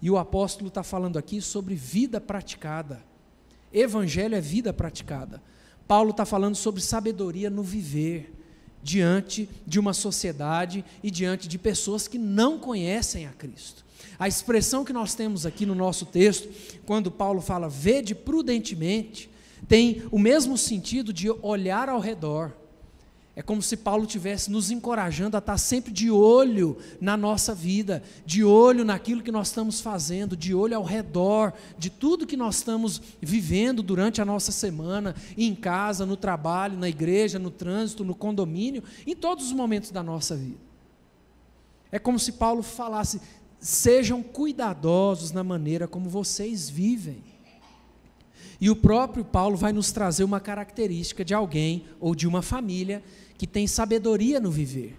E 0.00 0.08
o 0.08 0.16
apóstolo 0.16 0.68
está 0.68 0.84
falando 0.84 1.18
aqui 1.18 1.42
sobre 1.42 1.74
vida 1.74 2.20
praticada. 2.20 3.08
Evangelho 3.72 4.34
é 4.34 4.40
vida 4.40 4.72
praticada. 4.72 5.42
Paulo 5.86 6.10
está 6.10 6.24
falando 6.24 6.54
sobre 6.54 6.80
sabedoria 6.80 7.48
no 7.48 7.62
viver, 7.62 8.34
diante 8.82 9.48
de 9.66 9.78
uma 9.78 9.92
sociedade 9.92 10.84
e 11.02 11.10
diante 11.10 11.48
de 11.48 11.58
pessoas 11.58 12.06
que 12.06 12.18
não 12.18 12.58
conhecem 12.58 13.26
a 13.26 13.30
Cristo. 13.30 13.84
A 14.18 14.28
expressão 14.28 14.84
que 14.84 14.92
nós 14.92 15.14
temos 15.14 15.46
aqui 15.46 15.64
no 15.64 15.74
nosso 15.74 16.06
texto, 16.06 16.48
quando 16.84 17.10
Paulo 17.10 17.40
fala 17.40 17.68
vede 17.68 18.14
prudentemente, 18.14 19.30
tem 19.66 20.02
o 20.10 20.18
mesmo 20.18 20.56
sentido 20.56 21.12
de 21.12 21.30
olhar 21.42 21.88
ao 21.88 22.00
redor. 22.00 22.52
É 23.38 23.42
como 23.42 23.62
se 23.62 23.76
Paulo 23.76 24.04
tivesse 24.04 24.50
nos 24.50 24.68
encorajando 24.68 25.36
a 25.36 25.38
estar 25.38 25.56
sempre 25.58 25.92
de 25.92 26.10
olho 26.10 26.76
na 27.00 27.16
nossa 27.16 27.54
vida, 27.54 28.02
de 28.26 28.42
olho 28.42 28.84
naquilo 28.84 29.22
que 29.22 29.30
nós 29.30 29.46
estamos 29.46 29.80
fazendo, 29.80 30.36
de 30.36 30.52
olho 30.52 30.76
ao 30.76 30.82
redor 30.82 31.52
de 31.78 31.88
tudo 31.88 32.26
que 32.26 32.36
nós 32.36 32.56
estamos 32.56 33.00
vivendo 33.22 33.80
durante 33.80 34.20
a 34.20 34.24
nossa 34.24 34.50
semana, 34.50 35.14
em 35.36 35.54
casa, 35.54 36.04
no 36.04 36.16
trabalho, 36.16 36.76
na 36.76 36.88
igreja, 36.88 37.38
no 37.38 37.48
trânsito, 37.48 38.04
no 38.04 38.12
condomínio, 38.12 38.82
em 39.06 39.14
todos 39.14 39.46
os 39.46 39.52
momentos 39.52 39.92
da 39.92 40.02
nossa 40.02 40.34
vida. 40.34 40.58
É 41.92 41.98
como 42.00 42.18
se 42.18 42.32
Paulo 42.32 42.64
falasse: 42.64 43.20
sejam 43.60 44.20
cuidadosos 44.20 45.30
na 45.30 45.44
maneira 45.44 45.86
como 45.86 46.10
vocês 46.10 46.68
vivem. 46.68 47.22
E 48.60 48.68
o 48.68 48.74
próprio 48.74 49.24
Paulo 49.24 49.56
vai 49.56 49.72
nos 49.72 49.92
trazer 49.92 50.24
uma 50.24 50.40
característica 50.40 51.24
de 51.24 51.32
alguém 51.32 51.84
ou 52.00 52.12
de 52.12 52.26
uma 52.26 52.42
família 52.42 53.00
que 53.38 53.46
tem 53.46 53.66
sabedoria 53.66 54.40
no 54.40 54.50
viver. 54.50 54.98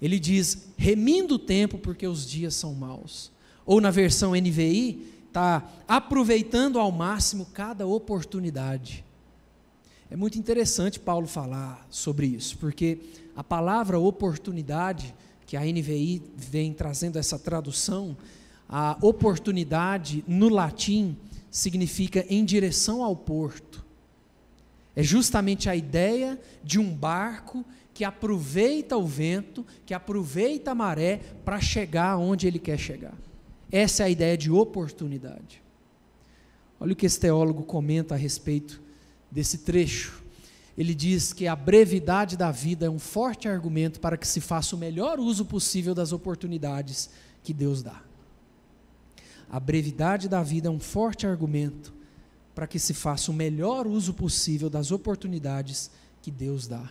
Ele 0.00 0.18
diz: 0.18 0.68
remindo 0.76 1.34
o 1.34 1.38
tempo 1.38 1.78
porque 1.78 2.06
os 2.06 2.26
dias 2.26 2.54
são 2.54 2.74
maus. 2.74 3.30
Ou 3.66 3.80
na 3.80 3.90
versão 3.90 4.32
NVI, 4.32 5.06
está 5.28 5.70
aproveitando 5.86 6.78
ao 6.78 6.90
máximo 6.90 7.46
cada 7.46 7.86
oportunidade. 7.86 9.04
É 10.10 10.16
muito 10.16 10.38
interessante 10.38 10.98
Paulo 10.98 11.28
falar 11.28 11.86
sobre 11.88 12.26
isso, 12.26 12.58
porque 12.58 12.98
a 13.36 13.44
palavra 13.44 13.96
oportunidade, 13.98 15.14
que 15.46 15.56
a 15.56 15.60
NVI 15.60 16.20
vem 16.36 16.72
trazendo 16.72 17.16
essa 17.16 17.38
tradução, 17.38 18.16
a 18.68 18.96
oportunidade 19.00 20.24
no 20.26 20.48
latim 20.48 21.16
significa 21.48 22.24
em 22.28 22.44
direção 22.44 23.04
ao 23.04 23.14
porto. 23.14 23.84
É 24.94 25.02
justamente 25.02 25.68
a 25.68 25.76
ideia 25.76 26.38
de 26.62 26.78
um 26.78 26.92
barco 26.92 27.64
que 27.94 28.04
aproveita 28.04 28.96
o 28.96 29.06
vento, 29.06 29.64
que 29.84 29.94
aproveita 29.94 30.70
a 30.70 30.74
maré 30.74 31.20
para 31.44 31.60
chegar 31.60 32.16
onde 32.16 32.46
ele 32.46 32.58
quer 32.58 32.78
chegar. 32.78 33.14
Essa 33.70 34.02
é 34.02 34.06
a 34.06 34.10
ideia 34.10 34.36
de 34.36 34.50
oportunidade. 34.50 35.62
Olha 36.78 36.92
o 36.92 36.96
que 36.96 37.06
esse 37.06 37.20
teólogo 37.20 37.62
comenta 37.62 38.14
a 38.14 38.18
respeito 38.18 38.80
desse 39.30 39.58
trecho. 39.58 40.22
Ele 40.76 40.94
diz 40.94 41.32
que 41.32 41.46
a 41.46 41.54
brevidade 41.54 42.36
da 42.36 42.50
vida 42.50 42.86
é 42.86 42.90
um 42.90 42.98
forte 42.98 43.46
argumento 43.46 44.00
para 44.00 44.16
que 44.16 44.26
se 44.26 44.40
faça 44.40 44.74
o 44.74 44.78
melhor 44.78 45.20
uso 45.20 45.44
possível 45.44 45.94
das 45.94 46.10
oportunidades 46.12 47.10
que 47.42 47.52
Deus 47.52 47.82
dá. 47.82 48.02
A 49.50 49.60
brevidade 49.60 50.28
da 50.28 50.42
vida 50.42 50.68
é 50.68 50.70
um 50.70 50.80
forte 50.80 51.26
argumento 51.26 51.92
para 52.54 52.66
que 52.66 52.78
se 52.78 52.94
faça 52.94 53.30
o 53.30 53.34
melhor 53.34 53.86
uso 53.86 54.14
possível 54.14 54.68
das 54.68 54.90
oportunidades 54.90 55.90
que 56.22 56.30
Deus 56.30 56.66
dá. 56.66 56.90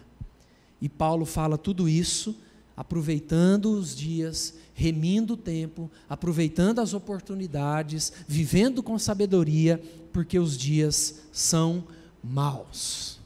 E 0.82 0.88
Paulo 0.88 1.26
fala 1.26 1.58
tudo 1.58 1.88
isso 1.88 2.36
aproveitando 2.80 3.74
os 3.74 3.94
dias, 3.94 4.54
remindo 4.74 5.34
o 5.34 5.38
tempo, 5.38 5.92
aproveitando 6.08 6.80
as 6.80 6.94
oportunidades, 6.94 8.14
vivendo 8.26 8.82
com 8.82 8.98
sabedoria, 8.98 9.84
porque 10.14 10.40
os 10.40 10.58
dias 10.58 11.24
são 11.30 11.84
maus. 12.24 13.20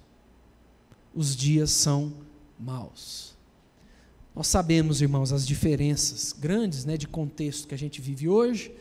Os 1.13 1.35
dias 1.35 1.69
são 1.69 2.13
maus. 2.59 3.35
Nós 4.35 4.47
sabemos, 4.47 5.03
irmãos, 5.03 5.31
as 5.31 5.45
diferenças 5.45 6.33
grandes 6.33 6.83
né, 6.83 6.97
de 6.97 7.07
contexto 7.07 7.67
que 7.67 7.75
a 7.75 7.77
gente 7.77 8.01
vive 8.01 8.27
hoje 8.27 8.71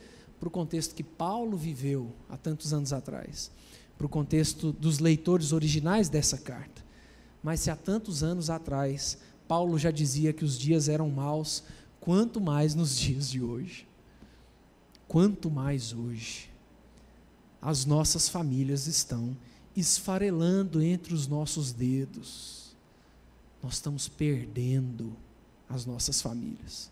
para 0.42 0.48
o 0.48 0.50
contexto 0.50 0.96
que 0.96 1.04
Paulo 1.04 1.56
viveu 1.56 2.12
há 2.28 2.36
tantos 2.36 2.74
anos 2.74 2.92
atrás, 2.92 3.48
para 3.96 4.06
o 4.06 4.08
contexto 4.08 4.72
dos 4.72 4.98
leitores 4.98 5.52
originais 5.52 6.08
dessa 6.08 6.36
carta. 6.36 6.82
Mas 7.40 7.60
se 7.60 7.70
há 7.70 7.76
tantos 7.76 8.24
anos 8.24 8.50
atrás 8.50 9.18
Paulo 9.46 9.78
já 9.78 9.92
dizia 9.92 10.32
que 10.32 10.44
os 10.44 10.58
dias 10.58 10.88
eram 10.88 11.08
maus, 11.08 11.62
quanto 12.00 12.40
mais 12.40 12.74
nos 12.74 12.98
dias 12.98 13.30
de 13.30 13.40
hoje. 13.40 13.86
Quanto 15.06 15.48
mais 15.48 15.92
hoje. 15.92 16.50
As 17.60 17.84
nossas 17.84 18.28
famílias 18.28 18.88
estão 18.88 19.36
esfarelando 19.76 20.82
entre 20.82 21.14
os 21.14 21.28
nossos 21.28 21.72
dedos. 21.72 22.74
Nós 23.62 23.74
estamos 23.74 24.08
perdendo 24.08 25.12
as 25.68 25.86
nossas 25.86 26.20
famílias. 26.20 26.90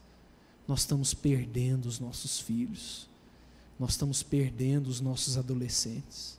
Nós 0.68 0.82
estamos 0.82 1.12
perdendo 1.12 1.86
os 1.86 1.98
nossos 1.98 2.38
filhos 2.38 3.09
nós 3.80 3.92
estamos 3.92 4.22
perdendo 4.22 4.88
os 4.88 5.00
nossos 5.00 5.38
adolescentes. 5.38 6.38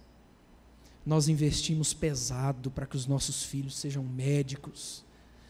Nós 1.03 1.27
investimos 1.27 1.91
pesado 1.91 2.69
para 2.69 2.85
que 2.85 2.95
os 2.95 3.07
nossos 3.07 3.43
filhos 3.43 3.75
sejam 3.75 4.03
médicos, 4.03 5.03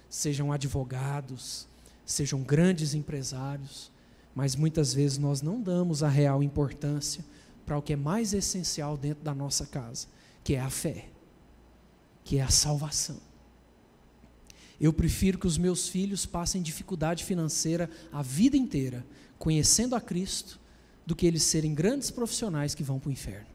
sejam 0.10 0.54
advogados, 0.54 1.68
sejam 2.06 2.42
grandes 2.42 2.94
empresários, 2.94 3.92
mas 4.34 4.56
muitas 4.56 4.94
vezes 4.94 5.18
nós 5.18 5.42
não 5.42 5.62
damos 5.62 6.02
a 6.02 6.08
real 6.08 6.42
importância 6.42 7.26
para 7.66 7.78
o 7.78 7.82
que 7.82 7.92
é 7.92 7.98
mais 7.98 8.34
essencial 8.34 8.96
dentro 8.96 9.22
da 9.22 9.36
nossa 9.36 9.66
casa, 9.66 10.08
que 10.46 10.56
é 10.56 10.62
a 10.62 10.70
fé, 10.70 11.10
que 12.24 12.38
é 12.38 12.42
a 12.42 12.50
salvação. 12.50 13.18
Eu 14.80 14.94
prefiro 14.94 15.38
que 15.38 15.46
os 15.46 15.58
meus 15.58 15.90
filhos 15.90 16.26
passem 16.26 16.62
dificuldade 16.62 17.26
financeira 17.26 17.90
a 18.14 18.22
vida 18.22 18.56
inteira, 18.56 19.06
conhecendo 19.38 19.94
a 19.94 20.00
Cristo, 20.00 20.61
do 21.06 21.16
que 21.16 21.26
eles 21.26 21.44
serem 21.44 21.74
grandes 21.74 22.12
profissionais 22.12 22.76
que 22.76 22.84
vão 22.84 23.00
para 23.00 23.10
o 23.10 23.12
inferno. 23.12 23.48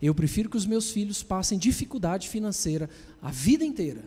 Eu 0.00 0.14
prefiro 0.14 0.50
que 0.50 0.56
os 0.56 0.66
meus 0.66 0.90
filhos 0.90 1.22
passem 1.22 1.58
dificuldade 1.58 2.28
financeira 2.28 2.90
a 3.22 3.30
vida 3.30 3.64
inteira, 3.64 4.04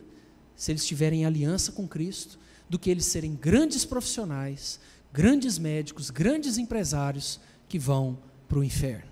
se 0.56 0.72
eles 0.72 0.86
tiverem 0.86 1.26
aliança 1.26 1.72
com 1.72 1.88
Cristo, 1.88 2.38
do 2.70 2.78
que 2.78 2.90
eles 2.90 3.06
serem 3.06 3.36
grandes 3.36 3.86
profissionais, 3.86 4.80
grandes 5.12 5.58
médicos, 5.58 6.10
grandes 6.10 6.58
empresários 6.58 7.40
que 7.68 7.80
vão 7.80 8.18
para 8.48 8.60
o 8.60 8.64
inferno. 8.64 9.12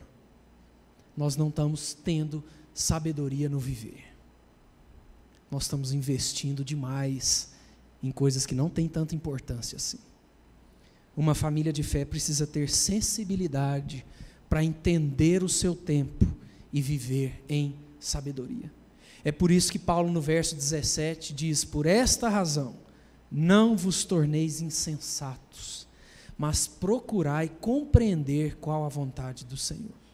Nós 1.16 1.36
não 1.36 1.50
estamos 1.50 1.94
tendo 1.94 2.44
sabedoria 2.74 3.48
no 3.50 3.60
viver. 3.60 4.04
Nós 5.50 5.64
estamos 5.64 5.94
investindo 5.94 6.64
demais 6.64 7.54
em 8.04 8.12
coisas 8.12 8.46
que 8.46 8.54
não 8.54 8.70
têm 8.70 8.88
tanta 8.88 9.16
importância 9.16 9.78
assim. 9.78 10.00
Uma 11.16 11.34
família 11.34 11.72
de 11.72 11.84
fé 11.84 12.04
precisa 12.04 12.46
ter 12.46 12.70
sensibilidade 12.70 14.06
para 14.50 14.64
entender 14.64 15.44
o 15.44 15.50
seu 15.50 15.76
tempo 15.76 16.26
e 16.72 16.82
viver 16.82 17.44
em 17.48 17.76
sabedoria. 18.00 18.72
É 19.24 19.32
por 19.32 19.50
isso 19.50 19.72
que 19.72 19.80
Paulo, 19.80 20.12
no 20.12 20.22
verso 20.22 20.56
17, 20.56 21.34
diz: 21.34 21.64
Por 21.64 21.86
esta 21.86 22.30
razão, 22.30 22.76
não 23.32 23.76
vos 23.76 24.04
torneis 24.04 24.62
insensatos, 24.62 25.88
mas 26.38 26.68
procurai 26.68 27.50
compreender 27.50 28.58
qual 28.58 28.86
a 28.86 28.90
vontade 28.90 29.46
do 29.46 29.58
Senhor. 29.58 30.06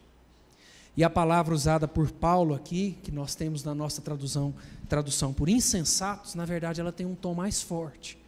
E 0.96 1.02
a 1.02 1.10
palavra 1.10 1.54
usada 1.54 1.88
por 1.88 2.10
Paulo 2.10 2.54
aqui, 2.54 2.98
que 3.02 3.10
nós 3.10 3.34
temos 3.34 3.64
na 3.64 3.74
nossa 3.74 4.02
tradução, 4.02 4.54
tradução 4.88 5.32
por 5.32 5.48
insensatos, 5.48 6.34
na 6.34 6.44
verdade 6.44 6.80
ela 6.80 6.92
tem 6.92 7.06
um 7.06 7.14
tom 7.14 7.34
mais 7.34 7.62
forte. 7.62 8.18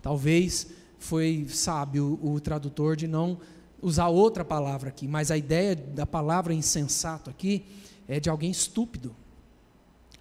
Talvez 0.00 0.68
foi 0.98 1.46
sábio 1.48 2.18
o, 2.22 2.40
tradutor 2.40 2.96
de 2.96 3.06
não 3.06 3.38
usar 3.80 4.08
outra 4.08 4.44
palavra 4.44 4.88
aqui, 4.88 5.06
mas 5.06 5.30
a 5.30 5.36
ideia 5.36 5.76
da 5.76 6.04
palavra 6.04 6.52
insensato 6.52 7.30
aqui 7.30 7.64
é 8.06 8.18
de 8.18 8.28
alguém 8.28 8.50
estúpido, 8.50 9.14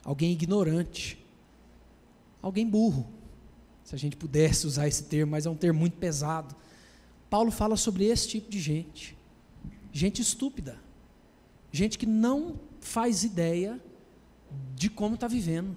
alguém 0.04 0.32
ignorante, 0.32 1.24
alguém 2.42 2.68
burro. 2.68 3.08
Se 3.84 3.96
a 3.96 3.98
gente 3.98 4.16
pudesse 4.16 4.68
usar 4.68 4.88
esse 4.88 5.04
termo, 5.04 5.32
mas 5.32 5.46
é 5.46 5.50
um 5.50 5.56
termo 5.56 5.80
muito 5.80 5.98
pesado. 5.98 6.56
Paulo 7.30 7.52
fala 7.52 7.76
sobre 7.76 8.06
esse 8.06 8.28
tipo 8.28 8.50
de 8.52 8.60
gente, 8.60 9.18
gente 9.92 10.22
estúpida 10.22 10.88
Gente 11.72 11.98
que 11.98 12.06
não 12.06 12.60
faz 12.80 13.24
ideia 13.24 13.80
de 14.74 14.90
como 14.90 15.16
está 15.16 15.28
vivendo. 15.28 15.76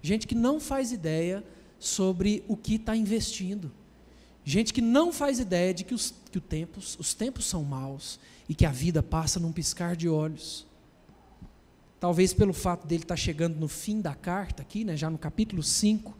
Gente 0.00 0.26
que 0.26 0.34
não 0.34 0.60
faz 0.60 0.92
ideia 0.92 1.44
sobre 1.78 2.44
o 2.48 2.56
que 2.56 2.76
está 2.76 2.96
investindo. 2.96 3.72
Gente 4.48 4.72
que 4.72 4.80
não 4.80 5.12
faz 5.12 5.40
ideia 5.40 5.74
de 5.74 5.82
que, 5.82 5.92
os, 5.92 6.14
que 6.30 6.38
tempos, 6.38 6.96
os 7.00 7.12
tempos 7.12 7.46
são 7.46 7.64
maus 7.64 8.20
e 8.48 8.54
que 8.54 8.64
a 8.64 8.70
vida 8.70 9.02
passa 9.02 9.40
num 9.40 9.50
piscar 9.50 9.96
de 9.96 10.08
olhos. 10.08 10.64
Talvez 11.98 12.32
pelo 12.32 12.52
fato 12.52 12.86
dele 12.86 13.02
estar 13.02 13.16
tá 13.16 13.20
chegando 13.20 13.56
no 13.56 13.66
fim 13.66 14.00
da 14.00 14.14
carta, 14.14 14.62
aqui, 14.62 14.84
né, 14.84 14.96
já 14.96 15.10
no 15.10 15.18
capítulo 15.18 15.64
5, 15.64 16.16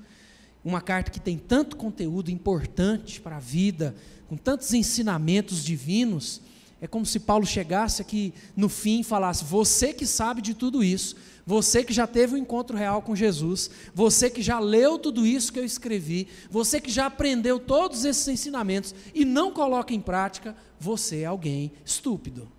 uma 0.64 0.80
carta 0.80 1.12
que 1.12 1.21
tem 1.21 1.38
tanto 1.38 1.76
conteúdo 1.76 2.28
importante 2.28 3.21
para 3.21 3.37
a 3.37 3.40
vida, 3.40 3.95
com 4.28 4.37
tantos 4.37 4.75
ensinamentos 4.75 5.62
divinos, 5.64 6.42
é 6.80 6.87
como 6.87 7.06
se 7.06 7.21
Paulo 7.21 7.47
chegasse 7.47 8.02
aqui 8.02 8.35
no 8.54 8.68
fim 8.68 9.00
e 9.00 9.04
falasse: 9.04 9.45
Você 9.45 9.92
que 9.92 10.06
sabe 10.06 10.42
de 10.42 10.52
tudo 10.52 10.85
isso, 10.85 11.16
você 11.47 11.83
que 11.83 11.92
já 11.92 12.06
teve 12.06 12.35
um 12.35 12.38
encontro 12.38 12.76
real 12.76 13.00
com 13.00 13.16
Jesus, 13.16 13.71
você 13.95 14.28
que 14.28 14.42
já 14.42 14.59
leu 14.59 14.99
tudo 14.99 15.26
isso 15.26 15.52
que 15.52 15.59
eu 15.59 15.64
escrevi, 15.64 16.28
você 16.50 16.80
que 16.80 16.90
já 16.90 17.06
aprendeu 17.06 17.59
todos 17.59 18.04
esses 18.04 18.28
ensinamentos 18.28 18.95
e 19.14 19.25
não 19.25 19.52
coloca 19.52 19.95
em 19.95 20.00
prática, 20.00 20.56
você 20.78 21.21
é 21.21 21.26
alguém 21.26 21.73
estúpido. 21.85 22.50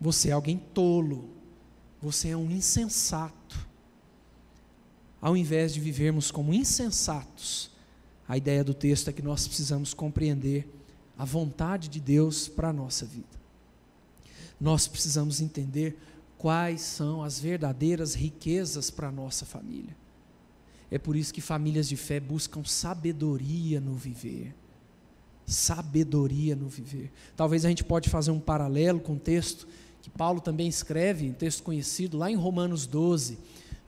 Você 0.00 0.30
é 0.30 0.32
alguém 0.32 0.56
tolo. 0.72 1.28
Você 2.00 2.28
é 2.28 2.36
um 2.36 2.50
insensato. 2.50 3.66
Ao 5.20 5.36
invés 5.36 5.74
de 5.74 5.80
vivermos 5.80 6.30
como 6.30 6.54
insensatos, 6.54 7.70
a 8.28 8.36
ideia 8.36 8.62
do 8.62 8.72
texto 8.72 9.08
é 9.08 9.12
que 9.12 9.22
nós 9.22 9.46
precisamos 9.46 9.92
compreender 9.92 10.68
a 11.18 11.24
vontade 11.24 11.88
de 11.88 11.98
Deus 11.98 12.46
para 12.46 12.68
a 12.68 12.72
nossa 12.72 13.04
vida. 13.04 13.26
Nós 14.60 14.86
precisamos 14.86 15.40
entender 15.40 15.98
quais 16.38 16.80
são 16.80 17.22
as 17.22 17.40
verdadeiras 17.40 18.14
riquezas 18.14 18.90
para 18.90 19.08
a 19.08 19.12
nossa 19.12 19.44
família. 19.44 19.96
É 20.90 20.96
por 20.98 21.16
isso 21.16 21.34
que 21.34 21.40
famílias 21.40 21.88
de 21.88 21.96
fé 21.96 22.20
buscam 22.20 22.64
sabedoria 22.64 23.80
no 23.80 23.94
viver. 23.94 24.54
Sabedoria 25.44 26.54
no 26.54 26.68
viver. 26.68 27.10
Talvez 27.36 27.64
a 27.64 27.68
gente 27.68 27.84
pode 27.84 28.08
fazer 28.08 28.30
um 28.30 28.40
paralelo 28.40 29.00
com 29.00 29.14
o 29.14 29.18
texto 29.18 29.66
que 30.00 30.08
Paulo 30.08 30.40
também 30.40 30.68
escreve, 30.68 31.28
um 31.28 31.34
texto 31.34 31.62
conhecido 31.62 32.16
lá 32.16 32.30
em 32.30 32.36
Romanos 32.36 32.86
12, 32.86 33.38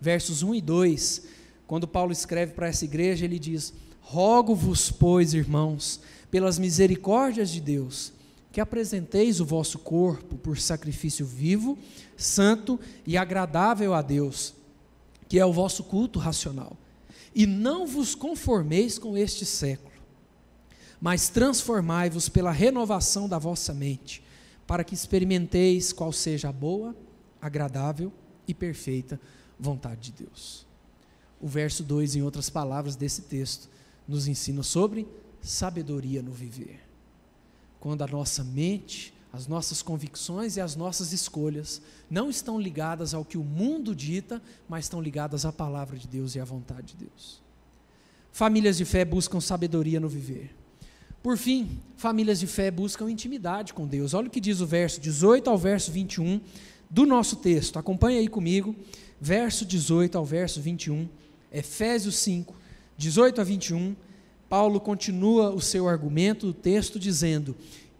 versos 0.01 0.43
1 0.43 0.57
e 0.57 0.61
2. 0.61 1.23
Quando 1.67 1.87
Paulo 1.87 2.13
escreve 2.13 2.53
para 2.53 2.67
essa 2.67 2.85
igreja, 2.85 3.25
ele 3.25 3.39
diz: 3.39 3.73
Rogo-vos, 4.01 4.91
pois, 4.91 5.33
irmãos, 5.33 6.01
pelas 6.31 6.59
misericórdias 6.59 7.51
de 7.51 7.61
Deus, 7.61 8.13
que 8.53 8.61
apresenteis 8.61 9.41
o 9.41 9.45
vosso 9.45 9.79
corpo 9.79 10.37
por 10.37 10.59
sacrifício 10.59 11.25
vivo, 11.25 11.79
santo 12.17 12.79
e 13.07 13.17
agradável 13.17 13.95
a 13.95 14.03
Deus, 14.03 14.55
que 15.29 15.39
é 15.39 15.47
o 15.47 15.53
vosso 15.53 15.85
culto 15.85 16.19
racional. 16.19 16.77
E 17.35 17.47
não 17.47 17.87
vos 17.87 18.15
conformeis 18.15 18.99
com 18.99 19.17
este 19.17 19.47
século, 19.47 19.95
mas 21.01 21.29
transformai-vos 21.29 22.29
pela 22.29 22.51
renovação 22.51 23.29
da 23.29 23.39
vossa 23.39 23.73
mente, 23.73 24.23
para 24.67 24.85
que 24.85 24.95
experimenteis 24.95 25.93
qual 25.93 26.13
seja 26.13 26.49
a 26.49 26.53
boa, 26.53 26.95
agradável 27.41 28.13
e 28.47 28.55
perfeita 28.55 29.21
vontade 29.59 30.11
de 30.11 30.25
Deus. 30.25 30.67
O 31.41 31.47
verso 31.47 31.83
2, 31.83 32.17
em 32.17 32.23
outras 32.23 32.51
palavras 32.51 32.97
desse 32.97 33.23
texto, 33.23 33.69
nos 34.07 34.27
ensina 34.27 34.63
sobre 34.63 35.07
sabedoria 35.43 36.23
no 36.23 36.33
viver. 36.33 36.81
Quando 37.79 38.03
a 38.03 38.07
nossa 38.07 38.45
mente, 38.45 39.15
as 39.33 39.47
nossas 39.47 39.81
convicções 39.81 40.57
e 40.57 40.61
as 40.61 40.75
nossas 40.75 41.13
escolhas 41.13 41.81
não 42.11 42.29
estão 42.29 42.61
ligadas 42.61 43.15
ao 43.15 43.25
que 43.25 43.39
o 43.39 43.45
mundo 43.45 43.95
dita, 43.95 44.43
mas 44.69 44.85
estão 44.85 45.01
ligadas 45.01 45.45
à 45.45 45.53
palavra 45.53 45.97
de 45.97 46.09
Deus 46.09 46.35
e 46.35 46.41
à 46.41 46.45
vontade 46.45 46.95
de 46.95 47.05
Deus. 47.07 47.41
Famílias 48.33 48.77
de 48.77 48.85
fé 48.85 49.05
buscam 49.05 49.41
sabedoria 49.41 50.01
no 50.01 50.09
viver. 50.09 50.55
Por 51.23 51.37
fim, 51.37 51.81
famílias 51.97 52.41
de 52.41 52.47
fé 52.47 52.71
buscam 52.71 53.11
intimidade 53.11 53.75
com 53.75 53.87
Deus. 53.87 54.15
Olha 54.15 54.29
o 54.29 54.31
que 54.31 54.41
diz 54.41 54.61
o 54.61 54.67
verso 54.67 55.01
18 55.01 55.49
ao 55.51 55.59
verso 55.59 55.93
21 55.93 56.41
do 56.89 57.07
nosso 57.07 57.37
texto. 57.37 57.79
Acompanhe 57.79 58.19
aí 58.19 58.29
comigo, 58.29 58.75
verso 59.21 59.65
18 59.65 60.17
ao 60.17 60.25
verso 60.25 60.61
21, 60.61 61.09
Efésios 61.53 62.17
5, 62.17 62.55
18 62.97 63.41
a 63.41 63.45
21 63.45 63.95
Paulo 64.51 64.81
continua 64.81 65.51
o 65.51 65.61
seu 65.61 65.89
argumento, 65.89 66.49
o 66.49 66.53
texto, 66.53 66.99
dizendo: 66.99 67.57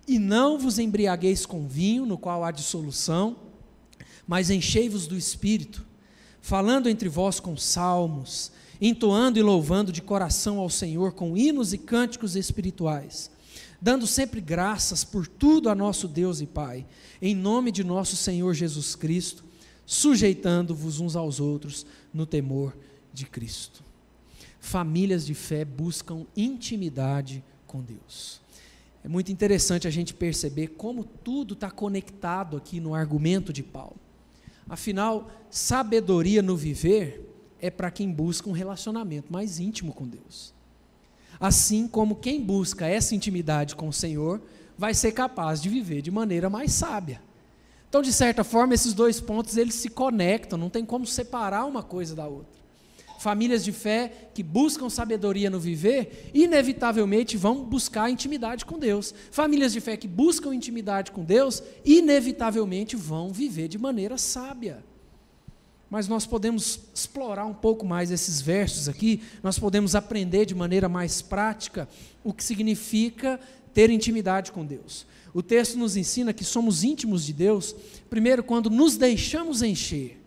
E 0.07 0.19
não 0.19 0.59
vos 0.59 0.81
embriagueis 0.81 1.47
com 1.47 1.69
vinho, 1.69 2.05
no 2.05 2.19
qual 2.19 2.43
há 2.43 2.51
dissolução, 2.51 3.37
mas 4.27 4.51
enchei-vos 4.51 5.07
do 5.07 5.17
espírito, 5.17 5.87
falando 6.43 6.89
entre 6.89 7.09
vós 7.09 7.39
com 7.39 7.57
salmos, 7.57 8.51
entoando 8.81 9.39
e 9.39 9.43
louvando 9.43 9.93
de 9.93 10.03
coração 10.03 10.59
ao 10.59 10.69
Senhor 10.69 11.13
com 11.13 11.37
hinos 11.37 11.73
e 11.73 11.79
cânticos 11.79 12.35
espirituais, 12.35 13.31
dando 13.81 14.05
sempre 14.05 14.41
graças 14.41 15.05
por 15.05 15.29
tudo 15.29 15.69
a 15.71 15.75
nosso 15.77 16.09
Deus 16.09 16.41
e 16.41 16.47
Pai, 16.47 16.85
em 17.23 17.33
nome 17.33 17.71
de 17.71 17.85
nosso 17.85 18.17
Senhor 18.17 18.55
Jesus 18.55 18.97
Cristo, 18.97 19.45
sujeitando-vos 19.87 20.99
uns 20.99 21.15
aos 21.15 21.39
outros 21.39 21.87
no 22.13 22.27
temor 22.27 22.77
de 23.15 23.25
Cristo 23.25 23.89
famílias 24.61 25.27
de 25.27 25.35
fé 25.35 25.65
buscam 25.65 26.27
intimidade 26.37 27.43
com 27.67 27.81
Deus. 27.81 28.41
É 29.03 29.09
muito 29.09 29.33
interessante 29.33 29.89
a 29.89 29.91
gente 29.91 30.13
perceber 30.13 30.69
como 30.69 31.03
tudo 31.03 31.55
está 31.55 31.71
conectado 31.71 32.57
aqui 32.57 32.79
no 32.79 32.95
argumento 32.95 33.53
de 33.53 33.63
Paulo. 33.63 33.97
Afinal, 34.69 35.31
sabedoria 35.51 36.43
no 36.43 36.57
viver 36.57 37.27
é 37.59 37.71
para 37.71 37.91
quem 37.91 38.13
busca 38.13 38.49
um 38.49 38.53
relacionamento 38.53 39.33
mais 39.33 39.59
íntimo 39.59 39.93
com 39.93 40.07
Deus. 40.07 40.53
Assim 41.41 41.89
como 41.89 42.17
quem 42.17 42.43
busca 42.43 42.87
essa 42.87 43.15
intimidade 43.15 43.75
com 43.75 43.89
o 43.89 43.93
Senhor 43.93 44.41
vai 44.77 44.93
ser 44.93 45.13
capaz 45.13 45.61
de 45.61 45.71
viver 45.71 46.03
de 46.03 46.11
maneira 46.11 46.51
mais 46.51 46.73
sábia. 46.73 47.23
Então, 47.89 48.03
de 48.03 48.13
certa 48.13 48.45
forma, 48.45 48.75
esses 48.75 48.93
dois 48.93 49.21
pontos 49.21 49.57
eles 49.57 49.75
se 49.75 49.89
conectam, 49.89 50.59
não 50.59 50.71
tem 50.71 50.85
como 50.85 51.07
separar 51.07 51.65
uma 51.65 51.83
coisa 51.83 52.15
da 52.15 52.27
outra 52.27 52.60
famílias 53.21 53.63
de 53.63 53.71
fé 53.71 54.31
que 54.33 54.43
buscam 54.43 54.89
sabedoria 54.89 55.51
no 55.51 55.61
viver, 55.61 56.31
inevitavelmente 56.33 57.37
vão 57.37 57.63
buscar 57.63 58.09
intimidade 58.09 58.65
com 58.65 58.79
Deus. 58.79 59.15
Famílias 59.31 59.75
de 59.75 59.81
fé 59.81 59.95
que 59.95 60.09
buscam 60.09 60.55
intimidade 60.55 61.13
com 61.13 61.23
Deus, 61.23 61.63
inevitavelmente 61.85 62.97
vão 62.97 63.29
viver 63.29 63.69
de 63.69 63.77
maneira 63.77 64.17
sábia. 64.17 64.83
Mas 65.91 66.09
nós 66.09 66.25
podemos 66.25 66.81
explorar 66.95 67.45
um 67.45 67.53
pouco 67.53 67.85
mais 67.85 68.11
esses 68.11 68.41
versos 68.41 68.89
aqui, 68.89 69.21
nós 69.43 69.59
podemos 69.59 69.95
aprender 69.95 70.47
de 70.47 70.55
maneira 70.55 70.89
mais 70.89 71.21
prática 71.21 71.87
o 72.25 72.33
que 72.33 72.43
significa 72.43 73.39
ter 73.75 73.91
intimidade 73.91 74.51
com 74.51 74.65
Deus. 74.65 75.07
O 75.35 75.43
texto 75.43 75.77
nos 75.77 75.95
ensina 75.95 76.33
que 76.33 76.43
somos 76.43 76.83
íntimos 76.83 77.27
de 77.27 77.35
Deus, 77.35 77.77
primeiro, 78.09 78.43
quando 78.43 78.71
nos 78.71 78.97
deixamos 78.97 79.61
encher. 79.61 80.19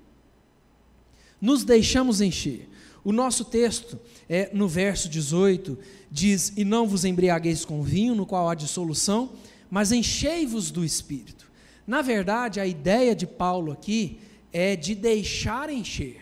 Nos 1.41 1.63
deixamos 1.63 2.21
encher. 2.21 2.69
O 3.03 3.11
nosso 3.11 3.43
texto, 3.43 3.99
é, 4.29 4.49
no 4.53 4.67
verso 4.67 5.09
18, 5.09 5.77
diz: 6.09 6.53
E 6.55 6.63
não 6.63 6.87
vos 6.87 7.03
embriagueis 7.03 7.65
com 7.65 7.83
vinho, 7.83 8.15
no 8.15 8.25
qual 8.25 8.49
há 8.49 8.55
dissolução, 8.55 9.31
mas 9.69 9.91
enchei-vos 9.91 10.71
do 10.71 10.85
espírito. 10.85 11.51
Na 11.85 12.01
verdade, 12.01 12.59
a 12.59 12.65
ideia 12.65 13.15
de 13.15 13.27
Paulo 13.27 13.71
aqui 13.71 14.19
é 14.51 14.75
de 14.75 14.95
deixar 14.95 15.69
encher. 15.69 16.21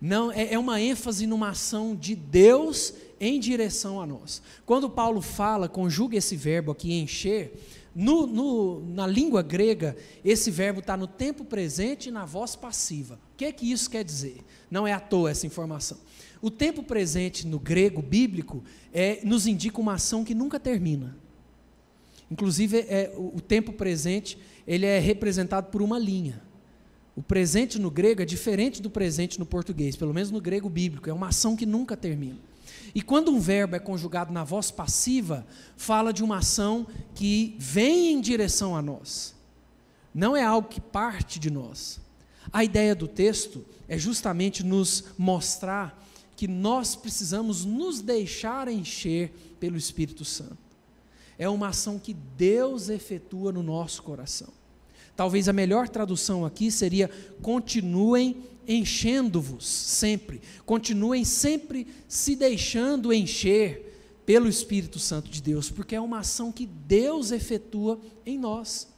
Não, 0.00 0.32
é, 0.32 0.54
é 0.54 0.58
uma 0.58 0.80
ênfase 0.80 1.26
numa 1.26 1.50
ação 1.50 1.94
de 1.94 2.14
Deus 2.14 2.94
em 3.20 3.38
direção 3.38 4.00
a 4.00 4.06
nós. 4.06 4.42
Quando 4.66 4.90
Paulo 4.90 5.20
fala, 5.20 5.68
conjuga 5.68 6.16
esse 6.16 6.34
verbo 6.34 6.72
aqui, 6.72 6.92
encher, 6.94 7.52
no, 7.94 8.26
no, 8.26 8.80
na 8.86 9.06
língua 9.06 9.42
grega, 9.42 9.96
esse 10.24 10.50
verbo 10.50 10.80
está 10.80 10.96
no 10.96 11.06
tempo 11.06 11.44
presente 11.44 12.08
e 12.08 12.12
na 12.12 12.24
voz 12.24 12.56
passiva. 12.56 13.20
O 13.34 13.36
que, 13.36 13.44
é 13.44 13.52
que 13.52 13.70
isso 13.70 13.90
quer 13.90 14.02
dizer? 14.02 14.38
Não 14.70 14.86
é 14.86 14.92
à 14.92 15.00
toa 15.00 15.30
essa 15.30 15.46
informação. 15.46 15.98
O 16.40 16.50
tempo 16.50 16.82
presente 16.82 17.46
no 17.46 17.58
grego 17.58 18.00
bíblico 18.00 18.64
é, 18.92 19.20
nos 19.24 19.46
indica 19.46 19.80
uma 19.80 19.94
ação 19.94 20.24
que 20.24 20.34
nunca 20.34 20.58
termina. 20.58 21.16
Inclusive, 22.30 22.78
é, 22.88 23.12
o, 23.16 23.36
o 23.36 23.40
tempo 23.40 23.72
presente 23.72 24.38
ele 24.66 24.86
é 24.86 24.98
representado 24.98 25.70
por 25.70 25.82
uma 25.82 25.98
linha. 25.98 26.42
O 27.14 27.22
presente 27.22 27.78
no 27.78 27.90
grego 27.90 28.22
é 28.22 28.24
diferente 28.24 28.80
do 28.80 28.88
presente 28.88 29.38
no 29.38 29.44
português, 29.44 29.96
pelo 29.96 30.14
menos 30.14 30.30
no 30.30 30.40
grego 30.40 30.68
bíblico, 30.68 31.10
é 31.10 31.12
uma 31.12 31.28
ação 31.28 31.54
que 31.54 31.66
nunca 31.66 31.94
termina. 31.94 32.38
E 32.94 33.00
quando 33.00 33.30
um 33.30 33.40
verbo 33.40 33.74
é 33.74 33.78
conjugado 33.78 34.32
na 34.32 34.44
voz 34.44 34.70
passiva, 34.70 35.46
fala 35.76 36.12
de 36.12 36.22
uma 36.22 36.38
ação 36.38 36.86
que 37.14 37.56
vem 37.58 38.12
em 38.12 38.20
direção 38.20 38.76
a 38.76 38.82
nós. 38.82 39.34
Não 40.14 40.36
é 40.36 40.44
algo 40.44 40.68
que 40.68 40.80
parte 40.80 41.38
de 41.38 41.50
nós. 41.50 42.00
A 42.52 42.62
ideia 42.62 42.94
do 42.94 43.08
texto 43.08 43.64
é 43.88 43.96
justamente 43.96 44.62
nos 44.62 45.04
mostrar 45.16 46.02
que 46.36 46.46
nós 46.46 46.94
precisamos 46.94 47.64
nos 47.64 48.00
deixar 48.00 48.68
encher 48.68 49.32
pelo 49.58 49.76
Espírito 49.76 50.24
Santo. 50.24 50.58
É 51.38 51.48
uma 51.48 51.68
ação 51.68 51.98
que 51.98 52.12
Deus 52.12 52.88
efetua 52.88 53.52
no 53.52 53.62
nosso 53.62 54.02
coração. 54.02 54.48
Talvez 55.16 55.48
a 55.48 55.52
melhor 55.52 55.88
tradução 55.88 56.44
aqui 56.44 56.70
seria: 56.70 57.10
continuem 57.40 58.44
enchendo-vos 58.66 59.66
sempre, 59.66 60.40
continuem 60.64 61.24
sempre 61.24 61.86
se 62.08 62.36
deixando 62.36 63.12
encher 63.12 63.92
pelo 64.24 64.48
Espírito 64.48 64.98
Santo 64.98 65.30
de 65.30 65.42
Deus, 65.42 65.70
porque 65.70 65.94
é 65.94 66.00
uma 66.00 66.20
ação 66.20 66.52
que 66.52 66.66
Deus 66.66 67.30
efetua 67.32 68.00
em 68.24 68.38
nós. 68.38 68.88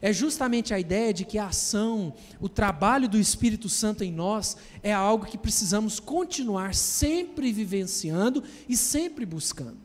É 0.00 0.12
justamente 0.12 0.74
a 0.74 0.80
ideia 0.80 1.14
de 1.14 1.24
que 1.24 1.38
a 1.38 1.46
ação, 1.46 2.14
o 2.40 2.48
trabalho 2.48 3.08
do 3.08 3.18
Espírito 3.18 3.68
Santo 3.68 4.02
em 4.02 4.10
nós 4.10 4.56
é 4.82 4.92
algo 4.92 5.26
que 5.26 5.38
precisamos 5.38 6.00
continuar 6.00 6.74
sempre 6.74 7.52
vivenciando 7.52 8.42
e 8.68 8.76
sempre 8.76 9.24
buscando. 9.24 9.78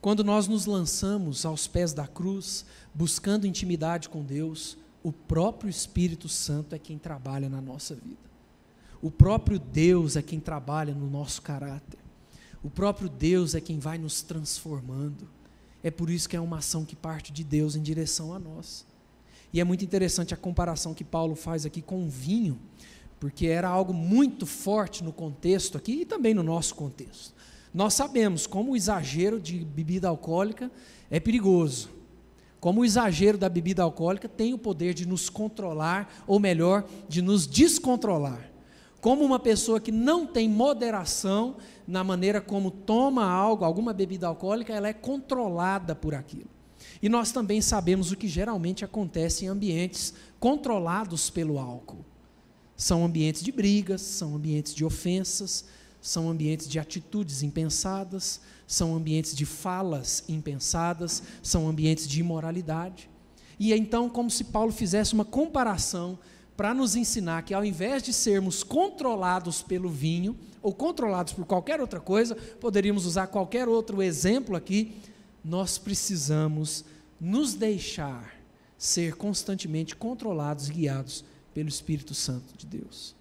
Quando 0.00 0.22
nós 0.22 0.46
nos 0.46 0.66
lançamos 0.66 1.44
aos 1.44 1.66
pés 1.66 1.92
da 1.92 2.06
cruz, 2.06 2.64
buscando 2.94 3.46
intimidade 3.46 4.08
com 4.08 4.22
Deus, 4.22 4.78
o 5.02 5.12
próprio 5.12 5.70
Espírito 5.70 6.28
Santo 6.28 6.74
é 6.74 6.78
quem 6.78 6.98
trabalha 6.98 7.48
na 7.48 7.60
nossa 7.60 7.94
vida. 7.94 8.30
O 9.00 9.10
próprio 9.10 9.58
Deus 9.58 10.16
é 10.16 10.22
quem 10.22 10.38
trabalha 10.38 10.94
no 10.94 11.08
nosso 11.08 11.40
caráter. 11.40 11.98
O 12.62 12.68
próprio 12.68 13.08
Deus 13.08 13.54
é 13.54 13.60
quem 13.60 13.78
vai 13.78 13.96
nos 13.96 14.20
transformando. 14.20 15.26
É 15.82 15.90
por 15.90 16.10
isso 16.10 16.28
que 16.28 16.36
é 16.36 16.40
uma 16.40 16.58
ação 16.58 16.84
que 16.84 16.94
parte 16.94 17.32
de 17.32 17.42
Deus 17.42 17.74
em 17.74 17.82
direção 17.82 18.34
a 18.34 18.38
nós. 18.38 18.84
E 19.52 19.60
é 19.60 19.64
muito 19.64 19.82
interessante 19.82 20.34
a 20.34 20.36
comparação 20.36 20.92
que 20.92 21.02
Paulo 21.02 21.34
faz 21.34 21.64
aqui 21.64 21.80
com 21.80 22.04
o 22.04 22.08
vinho, 22.08 22.58
porque 23.18 23.46
era 23.46 23.68
algo 23.68 23.94
muito 23.94 24.44
forte 24.44 25.02
no 25.02 25.12
contexto 25.12 25.78
aqui 25.78 26.02
e 26.02 26.04
também 26.04 26.34
no 26.34 26.42
nosso 26.42 26.74
contexto. 26.74 27.34
Nós 27.72 27.94
sabemos 27.94 28.46
como 28.46 28.72
o 28.72 28.76
exagero 28.76 29.40
de 29.40 29.64
bebida 29.64 30.08
alcoólica 30.08 30.70
é 31.10 31.18
perigoso 31.18 31.99
como 32.60 32.82
o 32.82 32.84
exagero 32.84 33.38
da 33.38 33.48
bebida 33.48 33.82
alcoólica 33.82 34.28
tem 34.28 34.52
o 34.52 34.58
poder 34.58 34.92
de 34.92 35.06
nos 35.06 35.30
controlar, 35.30 36.12
ou 36.26 36.38
melhor, 36.38 36.86
de 37.08 37.22
nos 37.22 37.46
descontrolar. 37.46 38.50
Como 39.00 39.24
uma 39.24 39.38
pessoa 39.38 39.80
que 39.80 39.90
não 39.90 40.26
tem 40.26 40.46
moderação 40.46 41.56
na 41.88 42.04
maneira 42.04 42.38
como 42.38 42.70
toma 42.70 43.24
algo, 43.24 43.64
alguma 43.64 43.94
bebida 43.94 44.26
alcoólica, 44.26 44.74
ela 44.74 44.88
é 44.88 44.92
controlada 44.92 45.94
por 45.94 46.14
aquilo. 46.14 46.50
E 47.00 47.08
nós 47.08 47.32
também 47.32 47.62
sabemos 47.62 48.12
o 48.12 48.16
que 48.16 48.28
geralmente 48.28 48.84
acontece 48.84 49.46
em 49.46 49.48
ambientes 49.48 50.12
controlados 50.38 51.30
pelo 51.30 51.58
álcool. 51.58 52.04
São 52.76 53.04
ambientes 53.04 53.42
de 53.42 53.50
brigas, 53.50 54.02
são 54.02 54.36
ambientes 54.36 54.74
de 54.74 54.84
ofensas, 54.84 55.64
são 56.00 56.30
ambientes 56.30 56.68
de 56.68 56.78
atitudes 56.78 57.42
impensadas, 57.42 58.40
são 58.66 58.94
ambientes 58.94 59.34
de 59.34 59.44
falas 59.44 60.24
impensadas, 60.28 61.22
são 61.42 61.68
ambientes 61.68 62.08
de 62.08 62.20
imoralidade. 62.20 63.10
E 63.58 63.72
é 63.72 63.76
então, 63.76 64.08
como 64.08 64.30
se 64.30 64.44
Paulo 64.44 64.72
fizesse 64.72 65.12
uma 65.12 65.24
comparação 65.24 66.18
para 66.56 66.72
nos 66.72 66.96
ensinar 66.96 67.42
que, 67.42 67.54
ao 67.54 67.64
invés 67.64 68.02
de 68.02 68.12
sermos 68.12 68.62
controlados 68.62 69.62
pelo 69.62 69.88
vinho, 69.88 70.36
ou 70.62 70.74
controlados 70.74 71.32
por 71.32 71.44
qualquer 71.44 71.80
outra 71.80 72.00
coisa, 72.00 72.34
poderíamos 72.34 73.06
usar 73.06 73.26
qualquer 73.28 73.68
outro 73.68 74.02
exemplo 74.02 74.56
aqui, 74.56 74.96
nós 75.44 75.78
precisamos 75.78 76.84
nos 77.20 77.54
deixar 77.54 78.34
ser 78.76 79.14
constantemente 79.16 79.94
controlados 79.94 80.68
e 80.68 80.72
guiados 80.72 81.24
pelo 81.52 81.68
Espírito 81.68 82.14
Santo 82.14 82.56
de 82.56 82.66
Deus. 82.66 83.14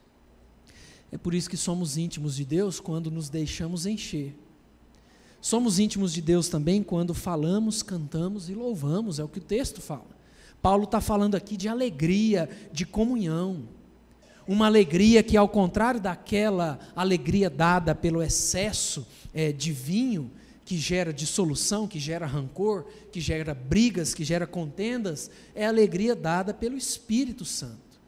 É 1.11 1.17
por 1.17 1.33
isso 1.33 1.49
que 1.49 1.57
somos 1.57 1.97
íntimos 1.97 2.35
de 2.35 2.45
Deus 2.45 2.79
quando 2.79 3.09
nos 3.09 3.29
deixamos 3.29 3.85
encher 3.85 4.35
Somos 5.41 5.79
íntimos 5.79 6.11
de 6.13 6.21
Deus 6.21 6.49
também 6.49 6.83
quando 6.83 7.13
falamos, 7.13 7.81
cantamos 7.81 8.49
e 8.49 8.53
louvamos, 8.53 9.19
é 9.19 9.23
o 9.23 9.27
que 9.27 9.39
o 9.39 9.41
texto 9.41 9.81
fala. 9.81 10.19
Paulo 10.61 10.83
está 10.83 10.99
falando 10.99 11.35
aqui 11.35 11.55
de 11.55 11.69
alegria, 11.69 12.49
de 12.73 12.85
comunhão. 12.85 13.63
Uma 14.45 14.65
alegria 14.65 15.23
que, 15.23 15.37
ao 15.37 15.47
contrário 15.47 16.01
daquela 16.01 16.77
alegria 16.93 17.49
dada 17.49 17.95
pelo 17.95 18.21
excesso 18.21 19.07
é, 19.33 19.53
de 19.53 19.71
vinho, 19.71 20.29
que 20.65 20.77
gera 20.77 21.13
dissolução, 21.13 21.87
que 21.87 21.99
gera 21.99 22.25
rancor, 22.25 22.85
que 23.11 23.21
gera 23.21 23.53
brigas, 23.53 24.13
que 24.13 24.25
gera 24.25 24.45
contendas, 24.45 25.31
é 25.55 25.65
a 25.65 25.69
alegria 25.69 26.15
dada 26.15 26.53
pelo 26.53 26.75
Espírito 26.75 27.45
Santo. 27.45 27.99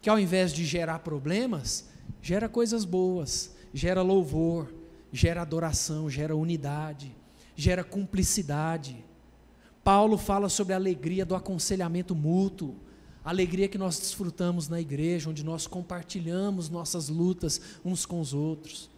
Que 0.00 0.08
ao 0.08 0.18
invés 0.18 0.52
de 0.52 0.64
gerar 0.64 1.00
problemas, 1.00 1.84
gera 2.22 2.48
coisas 2.48 2.84
boas, 2.84 3.54
gera 3.72 4.02
louvor, 4.02 4.72
gera 5.12 5.42
adoração, 5.42 6.10
gera 6.10 6.34
unidade, 6.36 7.14
gera 7.54 7.82
cumplicidade. 7.84 9.04
Paulo 9.82 10.18
fala 10.18 10.48
sobre 10.48 10.72
a 10.72 10.76
alegria 10.76 11.24
do 11.24 11.34
aconselhamento 11.34 12.14
mútuo, 12.14 12.74
a 13.24 13.30
alegria 13.30 13.68
que 13.68 13.78
nós 13.78 13.98
desfrutamos 13.98 14.68
na 14.68 14.80
igreja, 14.80 15.30
onde 15.30 15.44
nós 15.44 15.66
compartilhamos 15.66 16.68
nossas 16.68 17.08
lutas 17.08 17.60
uns 17.84 18.06
com 18.06 18.20
os 18.20 18.32
outros. 18.32 18.90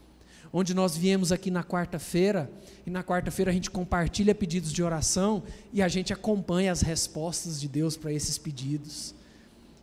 Onde 0.53 0.73
nós 0.75 0.97
viemos 0.97 1.31
aqui 1.31 1.51
na 1.51 1.63
quarta-feira, 1.63 2.51
e 2.87 2.91
na 2.91 3.05
quarta-feira 3.05 3.51
a 3.51 3.55
gente 3.55 3.71
compartilha 3.71 4.35
pedidos 4.35 4.73
de 4.73 4.83
oração 4.83 5.43
e 5.73 5.83
a 5.83 5.89
gente 5.89 6.13
acompanha 6.13 6.73
as 6.73 6.81
respostas 6.81 7.61
de 7.61 7.69
Deus 7.69 7.97
para 7.97 8.13
esses 8.13 8.39
pedidos. 8.39 9.15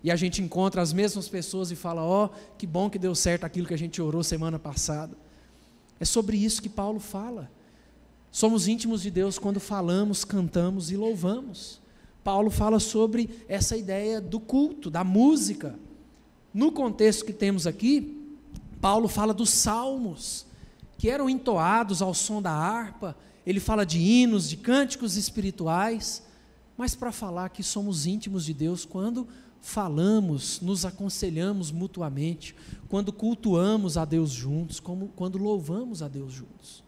E 0.06 0.12
a 0.12 0.16
gente 0.16 0.40
encontra 0.40 0.84
as 0.84 0.94
mesmas 0.94 1.28
pessoas 1.28 1.72
e 1.72 1.76
fala: 1.76 2.04
Ó, 2.04 2.26
oh, 2.26 2.30
que 2.60 2.68
bom 2.68 2.92
que 2.92 3.00
deu 3.00 3.16
certo 3.16 3.44
aquilo 3.44 3.66
que 3.66 3.74
a 3.74 3.78
gente 3.78 4.00
orou 4.00 4.24
semana 4.24 4.60
passada. 4.60 5.18
É 6.00 6.06
sobre 6.06 6.38
isso 6.38 6.62
que 6.62 6.70
Paulo 6.70 7.00
fala. 7.00 7.50
Somos 8.32 8.68
íntimos 8.68 9.02
de 9.02 9.10
Deus 9.10 9.40
quando 9.40 9.60
falamos, 9.60 10.24
cantamos 10.24 10.92
e 10.92 10.96
louvamos. 10.96 11.82
Paulo 12.24 12.52
fala 12.52 12.80
sobre 12.80 13.44
essa 13.50 13.76
ideia 13.76 14.22
do 14.22 14.40
culto, 14.40 14.92
da 14.92 15.04
música. 15.04 15.74
No 16.54 16.72
contexto 16.72 17.26
que 17.26 17.34
temos 17.34 17.66
aqui, 17.66 18.38
Paulo 18.80 19.08
fala 19.08 19.34
dos 19.34 19.50
salmos, 19.50 20.46
que 21.00 21.10
eram 21.10 21.28
entoados 21.28 22.04
ao 22.04 22.14
som 22.14 22.44
da 22.44 22.52
harpa, 22.52 23.18
ele 23.44 23.60
fala 23.60 23.84
de 23.84 23.98
hinos, 23.98 24.48
de 24.48 24.58
cânticos 24.58 25.18
espirituais, 25.18 26.22
mas 26.78 26.94
para 26.94 27.12
falar 27.12 27.50
que 27.50 27.64
somos 27.64 28.06
íntimos 28.06 28.46
de 28.46 28.54
Deus 28.54 28.86
quando 28.86 29.28
falamos, 29.66 30.62
nos 30.62 30.86
aconselhamos 30.86 31.72
mutuamente, 31.72 32.56
quando 32.88 33.12
cultuamos 33.12 33.98
a 33.98 34.06
Deus 34.06 34.30
juntos, 34.30 34.80
como 34.80 35.08
quando 35.16 35.40
louvamos 35.40 36.04
a 36.04 36.08
Deus 36.08 36.32
juntos. 36.32 36.84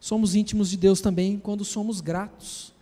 Somos 0.00 0.34
íntimos 0.34 0.70
de 0.70 0.78
Deus 0.78 1.02
também 1.02 1.38
quando 1.38 1.62
somos 1.62 2.00
gratos. 2.00 2.72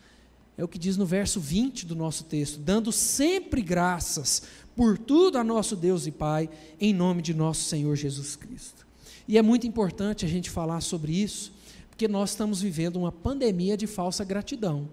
É 0.56 0.62
o 0.62 0.68
que 0.68 0.78
diz 0.78 0.96
no 0.96 1.04
verso 1.04 1.40
20 1.40 1.84
do 1.84 1.96
nosso 1.96 2.22
texto, 2.22 2.60
dando 2.60 2.92
sempre 2.92 3.60
graças 3.60 4.44
por 4.76 4.96
tudo 4.96 5.36
a 5.36 5.42
nosso 5.42 5.74
Deus 5.74 6.06
e 6.06 6.12
Pai, 6.12 6.48
em 6.80 6.94
nome 6.94 7.20
de 7.20 7.34
nosso 7.34 7.64
Senhor 7.64 7.96
Jesus 7.96 8.36
Cristo. 8.36 8.86
E 9.26 9.36
é 9.36 9.42
muito 9.42 9.66
importante 9.66 10.24
a 10.24 10.28
gente 10.28 10.48
falar 10.48 10.80
sobre 10.80 11.12
isso, 11.12 11.52
porque 11.90 12.06
nós 12.06 12.30
estamos 12.30 12.62
vivendo 12.62 12.96
uma 12.96 13.10
pandemia 13.10 13.76
de 13.76 13.88
falsa 13.88 14.22
gratidão, 14.22 14.88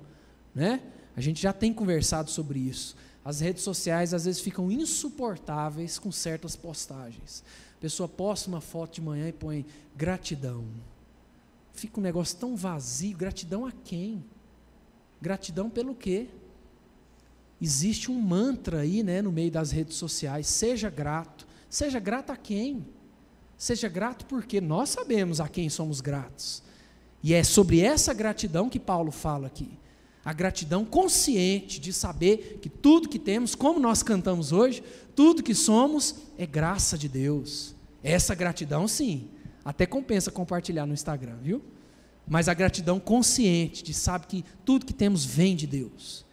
né? 0.55 0.81
A 1.15 1.21
gente 1.21 1.39
já 1.43 1.53
tem 1.53 1.71
conversado 1.71 2.31
sobre 2.31 2.57
isso. 2.57 2.95
As 3.23 3.39
redes 3.39 3.63
sociais 3.63 4.13
às 4.13 4.25
vezes 4.25 4.41
ficam 4.41 4.71
insuportáveis 4.71 5.99
com 5.99 6.11
certas 6.11 6.55
postagens. 6.55 7.43
A 7.77 7.81
pessoa 7.81 8.09
posta 8.09 8.49
uma 8.49 8.61
foto 8.61 8.95
de 8.95 9.01
manhã 9.01 9.29
e 9.29 9.33
põe 9.33 9.65
gratidão. 9.95 10.65
Fica 11.73 11.99
um 11.99 12.03
negócio 12.03 12.37
tão 12.37 12.55
vazio. 12.55 13.17
Gratidão 13.17 13.65
a 13.65 13.71
quem? 13.71 14.23
Gratidão 15.21 15.69
pelo 15.69 15.93
quê? 15.93 16.27
Existe 17.61 18.09
um 18.09 18.19
mantra 18.19 18.79
aí, 18.79 19.03
né, 19.03 19.21
no 19.21 19.31
meio 19.31 19.51
das 19.51 19.71
redes 19.71 19.95
sociais. 19.95 20.47
Seja 20.47 20.89
grato. 20.89 21.47
Seja 21.69 21.99
grato 21.99 22.31
a 22.31 22.37
quem? 22.37 22.85
Seja 23.55 23.87
grato 23.87 24.25
porque 24.25 24.59
nós 24.59 24.89
sabemos 24.89 25.39
a 25.39 25.47
quem 25.47 25.69
somos 25.69 26.01
gratos. 26.01 26.63
E 27.21 27.35
é 27.35 27.43
sobre 27.43 27.81
essa 27.81 28.13
gratidão 28.13 28.67
que 28.67 28.79
Paulo 28.79 29.11
fala 29.11 29.45
aqui. 29.45 29.69
A 30.23 30.33
gratidão 30.33 30.85
consciente 30.85 31.79
de 31.79 31.91
saber 31.91 32.59
que 32.61 32.69
tudo 32.69 33.09
que 33.09 33.19
temos, 33.19 33.55
como 33.55 33.79
nós 33.79 34.03
cantamos 34.03 34.51
hoje, 34.51 34.83
tudo 35.15 35.43
que 35.43 35.55
somos 35.55 36.15
é 36.37 36.45
graça 36.45 36.97
de 36.97 37.09
Deus. 37.09 37.75
Essa 38.03 38.35
gratidão, 38.35 38.87
sim, 38.87 39.29
até 39.65 39.85
compensa 39.85 40.31
compartilhar 40.31 40.85
no 40.85 40.93
Instagram, 40.93 41.37
viu? 41.41 41.61
mas 42.27 42.47
a 42.47 42.53
gratidão 42.53 42.97
consciente 42.97 43.83
de 43.83 43.93
sabe 43.93 44.25
que 44.27 44.45
tudo 44.63 44.85
que 44.85 44.93
temos 44.93 45.25
vem 45.25 45.53
de 45.53 45.67
Deus. 45.67 46.25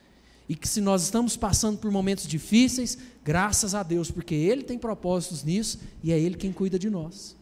E 0.48 0.54
que 0.54 0.68
se 0.68 0.80
nós 0.80 1.02
estamos 1.02 1.36
passando 1.36 1.78
por 1.78 1.90
momentos 1.90 2.26
difíceis, 2.26 2.96
graças 3.24 3.74
a 3.74 3.82
Deus, 3.82 4.08
porque 4.08 4.34
Ele 4.34 4.62
tem 4.62 4.78
propósitos 4.78 5.42
nisso 5.42 5.80
e 6.02 6.12
é 6.12 6.18
Ele 6.18 6.36
quem 6.36 6.52
cuida 6.52 6.78
de 6.78 6.88
nós. 6.88 7.36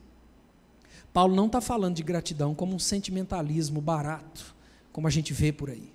Paulo 1.12 1.36
não 1.36 1.46
está 1.46 1.60
falando 1.60 1.96
de 1.96 2.02
gratidão 2.02 2.54
como 2.54 2.74
um 2.74 2.78
sentimentalismo 2.78 3.80
barato, 3.80 4.54
como 4.90 5.06
a 5.06 5.10
gente 5.10 5.32
vê 5.32 5.52
por 5.52 5.68
aí. 5.68 5.92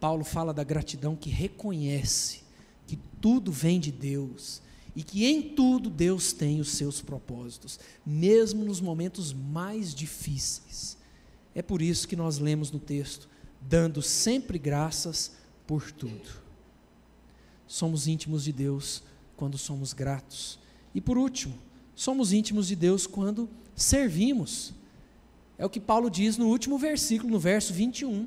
Paulo 0.00 0.24
fala 0.24 0.54
da 0.54 0.62
gratidão 0.62 1.16
que 1.16 1.30
reconhece 1.30 2.42
que 2.86 2.96
tudo 3.20 3.50
vem 3.50 3.80
de 3.80 3.90
Deus 3.90 4.62
e 4.94 5.02
que 5.02 5.26
em 5.26 5.42
tudo 5.54 5.90
Deus 5.90 6.32
tem 6.32 6.60
os 6.60 6.70
seus 6.72 7.00
propósitos, 7.00 7.78
mesmo 8.04 8.64
nos 8.64 8.80
momentos 8.80 9.32
mais 9.32 9.94
difíceis. 9.94 10.96
É 11.54 11.62
por 11.62 11.82
isso 11.82 12.08
que 12.08 12.16
nós 12.16 12.38
lemos 12.38 12.70
no 12.70 12.78
texto, 12.78 13.28
dando 13.60 14.02
sempre 14.02 14.58
graças 14.58 15.32
por 15.66 15.92
tudo. 15.92 16.42
Somos 17.66 18.06
íntimos 18.06 18.44
de 18.44 18.52
Deus 18.52 19.02
quando 19.36 19.58
somos 19.58 19.92
gratos. 19.92 20.58
E 20.94 21.00
por 21.00 21.18
último, 21.18 21.58
somos 21.94 22.32
íntimos 22.32 22.66
de 22.66 22.74
Deus 22.74 23.06
quando 23.06 23.48
servimos. 23.76 24.72
É 25.58 25.66
o 25.66 25.70
que 25.70 25.78
Paulo 25.78 26.10
diz 26.10 26.36
no 26.36 26.46
último 26.46 26.78
versículo, 26.78 27.32
no 27.32 27.38
verso 27.38 27.72
21. 27.74 28.26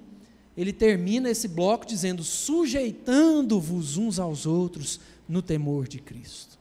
Ele 0.55 0.73
termina 0.73 1.29
esse 1.29 1.47
bloco 1.47 1.85
dizendo: 1.85 2.23
sujeitando-vos 2.23 3.97
uns 3.97 4.19
aos 4.19 4.45
outros 4.45 4.99
no 5.27 5.41
temor 5.41 5.87
de 5.87 5.99
Cristo. 5.99 6.59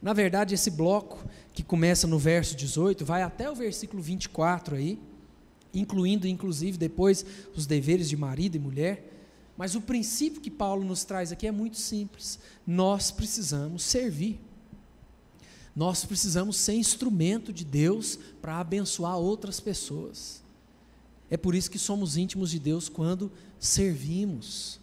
Na 0.00 0.12
verdade, 0.12 0.54
esse 0.54 0.70
bloco, 0.70 1.24
que 1.52 1.62
começa 1.62 2.06
no 2.06 2.18
verso 2.18 2.56
18, 2.56 3.04
vai 3.04 3.22
até 3.22 3.48
o 3.50 3.54
versículo 3.54 4.02
24 4.02 4.76
aí, 4.76 4.98
incluindo 5.72 6.26
inclusive 6.26 6.76
depois 6.76 7.24
os 7.54 7.66
deveres 7.66 8.08
de 8.08 8.16
marido 8.16 8.56
e 8.56 8.60
mulher. 8.60 9.08
Mas 9.56 9.74
o 9.74 9.80
princípio 9.80 10.40
que 10.40 10.50
Paulo 10.50 10.84
nos 10.84 11.04
traz 11.04 11.30
aqui 11.30 11.46
é 11.46 11.52
muito 11.52 11.76
simples. 11.76 12.38
Nós 12.66 13.10
precisamos 13.10 13.84
servir. 13.84 14.40
Nós 15.74 16.04
precisamos 16.04 16.56
ser 16.56 16.74
instrumento 16.74 17.52
de 17.52 17.64
Deus 17.64 18.18
para 18.40 18.58
abençoar 18.58 19.16
outras 19.16 19.60
pessoas. 19.60 20.42
É 21.32 21.36
por 21.38 21.54
isso 21.54 21.70
que 21.70 21.78
somos 21.78 22.18
íntimos 22.18 22.50
de 22.50 22.58
Deus 22.58 22.90
quando 22.90 23.32
servimos. 23.58 24.78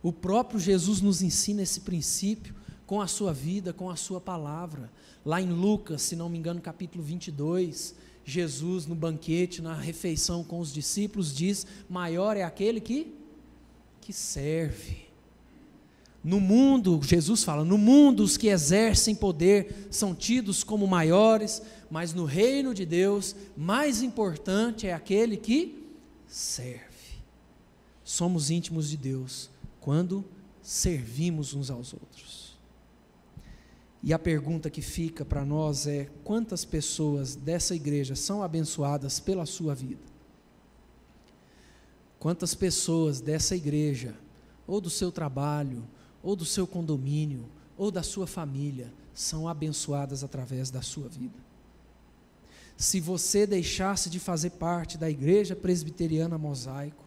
O 0.00 0.12
próprio 0.12 0.60
Jesus 0.60 1.00
nos 1.00 1.20
ensina 1.20 1.62
esse 1.62 1.80
princípio 1.80 2.54
com 2.86 3.00
a 3.00 3.08
sua 3.08 3.32
vida, 3.32 3.72
com 3.72 3.90
a 3.90 3.96
sua 3.96 4.20
palavra. 4.20 4.88
Lá 5.24 5.42
em 5.42 5.50
Lucas, 5.50 6.02
se 6.02 6.14
não 6.14 6.28
me 6.28 6.38
engano, 6.38 6.60
capítulo 6.60 7.02
22, 7.02 7.96
Jesus 8.24 8.86
no 8.86 8.94
banquete, 8.94 9.60
na 9.60 9.74
refeição 9.74 10.44
com 10.44 10.60
os 10.60 10.72
discípulos, 10.72 11.34
diz: 11.34 11.66
Maior 11.90 12.36
é 12.36 12.44
aquele 12.44 12.80
que, 12.80 13.12
que 14.00 14.12
serve. 14.12 15.03
No 16.24 16.40
mundo, 16.40 16.98
Jesus 17.02 17.44
fala, 17.44 17.66
no 17.66 17.76
mundo 17.76 18.22
os 18.22 18.38
que 18.38 18.48
exercem 18.48 19.14
poder 19.14 19.88
são 19.90 20.14
tidos 20.14 20.64
como 20.64 20.86
maiores, 20.86 21.60
mas 21.90 22.14
no 22.14 22.24
reino 22.24 22.72
de 22.72 22.86
Deus, 22.86 23.36
mais 23.54 24.00
importante 24.00 24.86
é 24.86 24.94
aquele 24.94 25.36
que 25.36 25.86
serve. 26.26 27.20
Somos 28.02 28.50
íntimos 28.50 28.88
de 28.88 28.96
Deus 28.96 29.50
quando 29.80 30.24
servimos 30.62 31.52
uns 31.52 31.70
aos 31.70 31.92
outros. 31.92 32.56
E 34.02 34.12
a 34.12 34.18
pergunta 34.18 34.70
que 34.70 34.80
fica 34.80 35.26
para 35.26 35.44
nós 35.44 35.86
é: 35.86 36.10
quantas 36.22 36.64
pessoas 36.64 37.34
dessa 37.34 37.74
igreja 37.74 38.16
são 38.16 38.42
abençoadas 38.42 39.20
pela 39.20 39.44
sua 39.44 39.74
vida? 39.74 40.02
Quantas 42.18 42.54
pessoas 42.54 43.20
dessa 43.20 43.54
igreja, 43.54 44.14
ou 44.66 44.80
do 44.80 44.88
seu 44.88 45.12
trabalho, 45.12 45.86
ou 46.24 46.34
do 46.34 46.44
seu 46.44 46.66
condomínio, 46.66 47.44
ou 47.76 47.90
da 47.90 48.02
sua 48.02 48.26
família, 48.26 48.90
são 49.12 49.46
abençoadas 49.46 50.24
através 50.24 50.70
da 50.70 50.80
sua 50.80 51.06
vida. 51.06 51.38
Se 52.76 52.98
você 52.98 53.46
deixasse 53.46 54.08
de 54.08 54.18
fazer 54.18 54.50
parte 54.50 54.96
da 54.96 55.08
igreja 55.08 55.54
presbiteriana 55.54 56.38
mosaico, 56.38 57.04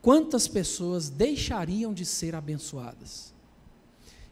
quantas 0.00 0.46
pessoas 0.46 1.10
deixariam 1.10 1.92
de 1.92 2.06
ser 2.06 2.34
abençoadas? 2.34 3.34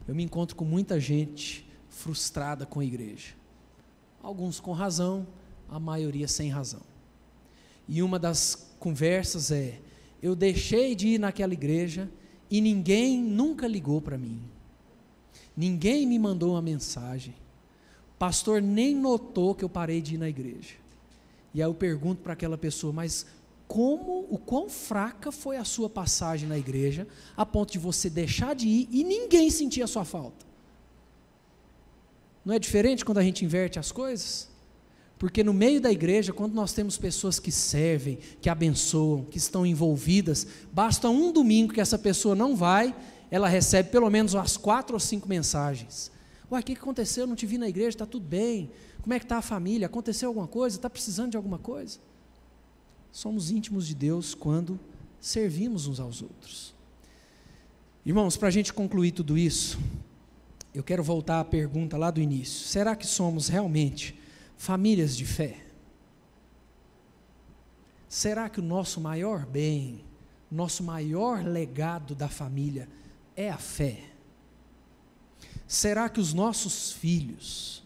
Eu 0.07 0.15
me 0.15 0.23
encontro 0.23 0.57
com 0.57 0.65
muita 0.65 0.99
gente 1.01 1.69
frustrada 1.91 2.65
com 2.65 2.81
a 2.81 2.85
igreja. 2.85 3.35
Alguns 4.23 4.61
com 4.61 4.73
razão, 4.73 5.27
a 5.69 5.81
maioria 5.81 6.29
sem 6.29 6.49
razão. 6.49 6.81
E 7.89 8.03
uma 8.03 8.19
das 8.19 8.75
conversas 8.79 9.51
é: 9.51 9.81
eu 10.23 10.35
deixei 10.35 10.95
de 10.95 11.09
ir 11.09 11.19
naquela 11.19 11.53
igreja 11.53 12.09
e 12.51 12.61
ninguém 12.61 13.23
nunca 13.23 13.67
ligou 13.67 14.01
para 14.01 14.19
mim. 14.19 14.41
Ninguém 15.57 16.07
me 16.07 16.19
mandou 16.19 16.53
uma 16.53 16.63
mensagem. 16.63 17.35
O 18.15 18.19
pastor 18.19 18.63
nem 18.63 18.95
notou 18.95 19.55
que 19.55 19.65
eu 19.65 19.69
parei 19.69 20.01
de 20.01 20.15
ir 20.15 20.19
na 20.19 20.29
igreja. 20.29 20.75
E 21.53 21.63
aí 21.63 21.69
eu 21.69 21.75
pergunto 21.75 22.23
para 22.23 22.33
aquela 22.33 22.57
pessoa, 22.57 22.93
mas 22.93 23.27
como, 23.67 24.27
o 24.31 24.39
quão 24.39 24.69
fraca 24.69 25.31
foi 25.31 25.57
a 25.57 25.65
sua 25.65 25.91
passagem 25.91 26.49
na 26.49 26.57
igreja, 26.57 27.07
a 27.37 27.45
ponto 27.45 27.73
de 27.73 27.79
você 27.79 28.09
deixar 28.09 28.55
de 28.55 28.67
ir 28.67 28.89
e 28.91 29.05
ninguém 29.05 29.51
sentir 29.51 29.83
a 29.83 29.87
sua 29.87 30.05
falta? 30.05 30.47
Não 32.45 32.55
é 32.55 32.59
diferente 32.59 33.05
quando 33.05 33.19
a 33.19 33.23
gente 33.23 33.45
inverte 33.45 33.79
as 33.79 33.93
coisas? 33.93 34.49
Porque 35.19 35.43
no 35.43 35.53
meio 35.53 35.81
da 35.81 35.91
igreja, 35.91 36.33
quando 36.33 36.55
nós 36.55 36.73
temos 36.73 36.97
pessoas 36.97 37.41
que 37.41 37.51
servem, 37.51 38.19
que 38.41 38.49
abençoam, 38.49 39.25
que 39.25 39.37
estão 39.37 39.67
envolvidas, 39.67 40.47
basta 40.73 41.11
um 41.11 41.33
domingo 41.33 41.73
que 41.73 41.81
essa 41.81 41.99
pessoa 41.99 42.37
não 42.37 42.55
vai, 42.55 42.95
ela 43.31 43.49
recebe 43.49 43.91
pelo 43.91 44.09
menos 44.09 44.35
umas 44.35 44.57
quatro 44.57 44.95
ou 44.95 45.01
cinco 45.01 45.29
mensagens. 45.29 46.13
Uai, 46.51 46.63
o 46.63 46.65
que 46.65 46.73
aconteceu? 46.73 47.25
Eu 47.25 47.27
não 47.27 47.35
te 47.35 47.47
vi 47.47 47.59
na 47.59 47.69
igreja, 47.69 47.91
está 47.91 48.07
tudo 48.07 48.25
bem. 48.25 48.71
Como 49.03 49.13
é 49.13 49.19
que 49.19 49.25
está 49.25 49.39
a 49.39 49.43
família? 49.43 49.87
Aconteceu 49.87 50.29
alguma 50.29 50.47
coisa? 50.47 50.77
Está 50.77 50.89
precisando 50.89 51.33
de 51.33 51.37
alguma 51.37 51.59
coisa? 51.59 51.99
Somos 53.11 53.51
íntimos 53.51 53.89
de 53.89 53.95
Deus 53.95 54.35
quando 54.35 54.79
servimos 55.21 55.87
uns 55.87 55.99
aos 55.99 56.23
outros. 56.23 56.75
Irmãos, 58.07 58.37
para 58.37 58.49
a 58.49 58.51
gente 58.53 58.73
concluir 58.73 59.13
tudo 59.13 59.37
isso, 59.37 59.79
eu 60.73 60.83
quero 60.83 61.03
voltar 61.03 61.41
à 61.41 61.45
pergunta 61.45 61.97
lá 61.97 62.11
do 62.11 62.21
início: 62.21 62.69
será 62.69 62.95
que 62.95 63.07
somos 63.07 63.49
realmente 63.49 64.19
famílias 64.59 65.17
de 65.17 65.25
fé? 65.25 65.65
Será 68.09 68.49
que 68.51 68.61
o 68.61 68.63
nosso 68.63 69.01
maior 69.01 69.47
bem, 69.47 70.05
nosso 70.51 70.83
maior 70.83 71.45
legado 71.45 72.15
da 72.15 72.29
família 72.29 72.89
é 73.37 73.49
a 73.49 73.57
fé? 73.57 74.03
Será 75.67 76.09
que 76.09 76.21
os 76.21 76.35
nossos 76.35 76.93
filhos 76.93 77.83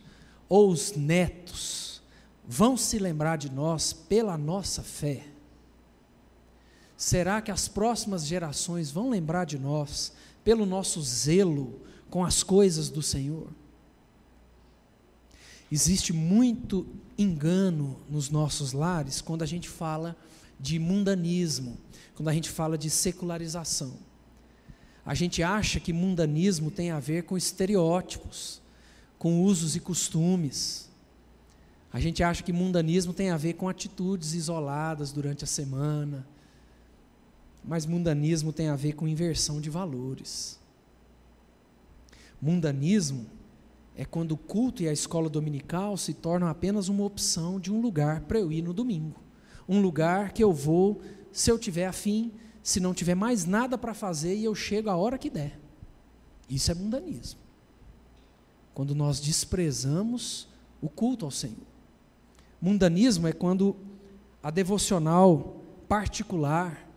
ou 0.48 0.70
os 0.70 0.92
netos 0.92 2.02
vão 2.46 2.76
se 2.76 2.98
lembrar 2.98 3.36
de 3.36 3.50
nós 3.50 3.92
pela 3.92 4.38
nossa 4.38 4.82
fé? 4.82 5.26
Será 6.96 7.42
que 7.42 7.50
as 7.50 7.68
próximas 7.68 8.24
gerações 8.24 8.90
vão 8.90 9.10
lembrar 9.10 9.44
de 9.44 9.58
nós 9.58 10.12
pelo 10.44 10.64
nosso 10.64 11.02
zelo 11.02 11.80
com 12.08 12.24
as 12.24 12.42
coisas 12.42 12.88
do 12.88 13.02
Senhor? 13.02 13.48
Existe 15.72 16.12
muito 16.12 16.86
engano 17.16 17.98
nos 18.06 18.28
nossos 18.28 18.74
lares 18.74 19.22
quando 19.22 19.40
a 19.40 19.46
gente 19.46 19.70
fala 19.70 20.14
de 20.60 20.78
mundanismo, 20.78 21.78
quando 22.14 22.28
a 22.28 22.34
gente 22.34 22.50
fala 22.50 22.76
de 22.76 22.90
secularização. 22.90 23.94
A 25.02 25.14
gente 25.14 25.42
acha 25.42 25.80
que 25.80 25.90
mundanismo 25.90 26.70
tem 26.70 26.90
a 26.90 27.00
ver 27.00 27.22
com 27.22 27.38
estereótipos, 27.38 28.60
com 29.18 29.42
usos 29.42 29.74
e 29.74 29.80
costumes. 29.80 30.90
A 31.90 31.98
gente 31.98 32.22
acha 32.22 32.42
que 32.42 32.52
mundanismo 32.52 33.14
tem 33.14 33.30
a 33.30 33.38
ver 33.38 33.54
com 33.54 33.66
atitudes 33.66 34.34
isoladas 34.34 35.10
durante 35.10 35.42
a 35.42 35.46
semana. 35.46 36.26
Mas 37.64 37.86
mundanismo 37.86 38.52
tem 38.52 38.68
a 38.68 38.76
ver 38.76 38.92
com 38.92 39.08
inversão 39.08 39.58
de 39.58 39.70
valores. 39.70 40.60
Mundanismo 42.42 43.26
é 43.96 44.04
quando 44.04 44.32
o 44.32 44.36
culto 44.36 44.82
e 44.82 44.88
a 44.88 44.92
escola 44.92 45.28
dominical 45.28 45.96
se 45.96 46.14
tornam 46.14 46.48
apenas 46.48 46.88
uma 46.88 47.04
opção 47.04 47.60
de 47.60 47.72
um 47.72 47.80
lugar 47.80 48.22
para 48.22 48.38
eu 48.38 48.50
ir 48.50 48.62
no 48.62 48.72
domingo. 48.72 49.20
Um 49.68 49.80
lugar 49.80 50.32
que 50.32 50.42
eu 50.42 50.52
vou 50.52 51.00
se 51.30 51.50
eu 51.50 51.58
tiver 51.58 51.86
afim, 51.86 52.32
se 52.62 52.80
não 52.80 52.94
tiver 52.94 53.14
mais 53.14 53.44
nada 53.44 53.76
para 53.76 53.94
fazer 53.94 54.34
e 54.34 54.44
eu 54.44 54.54
chego 54.54 54.88
a 54.88 54.96
hora 54.96 55.18
que 55.18 55.30
der. 55.30 55.58
Isso 56.48 56.70
é 56.70 56.74
mundanismo. 56.74 57.40
Quando 58.74 58.94
nós 58.94 59.20
desprezamos 59.20 60.48
o 60.80 60.88
culto 60.88 61.24
ao 61.24 61.30
Senhor. 61.30 61.66
Mundanismo 62.60 63.28
é 63.28 63.32
quando 63.32 63.76
a 64.42 64.50
devocional 64.50 65.60
particular 65.88 66.88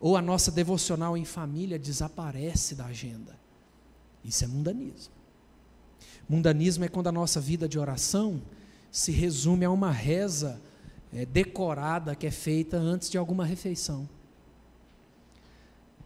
ou 0.00 0.16
a 0.16 0.22
nossa 0.22 0.50
devocional 0.50 1.16
em 1.16 1.24
família 1.24 1.78
desaparece 1.78 2.74
da 2.74 2.86
agenda. 2.86 3.38
Isso 4.24 4.44
é 4.44 4.46
mundanismo. 4.46 5.17
Mundanismo 6.28 6.84
é 6.84 6.88
quando 6.88 7.08
a 7.08 7.12
nossa 7.12 7.40
vida 7.40 7.68
de 7.68 7.78
oração 7.78 8.42
se 8.90 9.10
resume 9.10 9.64
a 9.64 9.70
uma 9.70 9.90
reza 9.90 10.60
é, 11.12 11.24
decorada 11.24 12.14
que 12.14 12.26
é 12.26 12.30
feita 12.30 12.76
antes 12.76 13.08
de 13.08 13.16
alguma 13.16 13.44
refeição. 13.44 14.08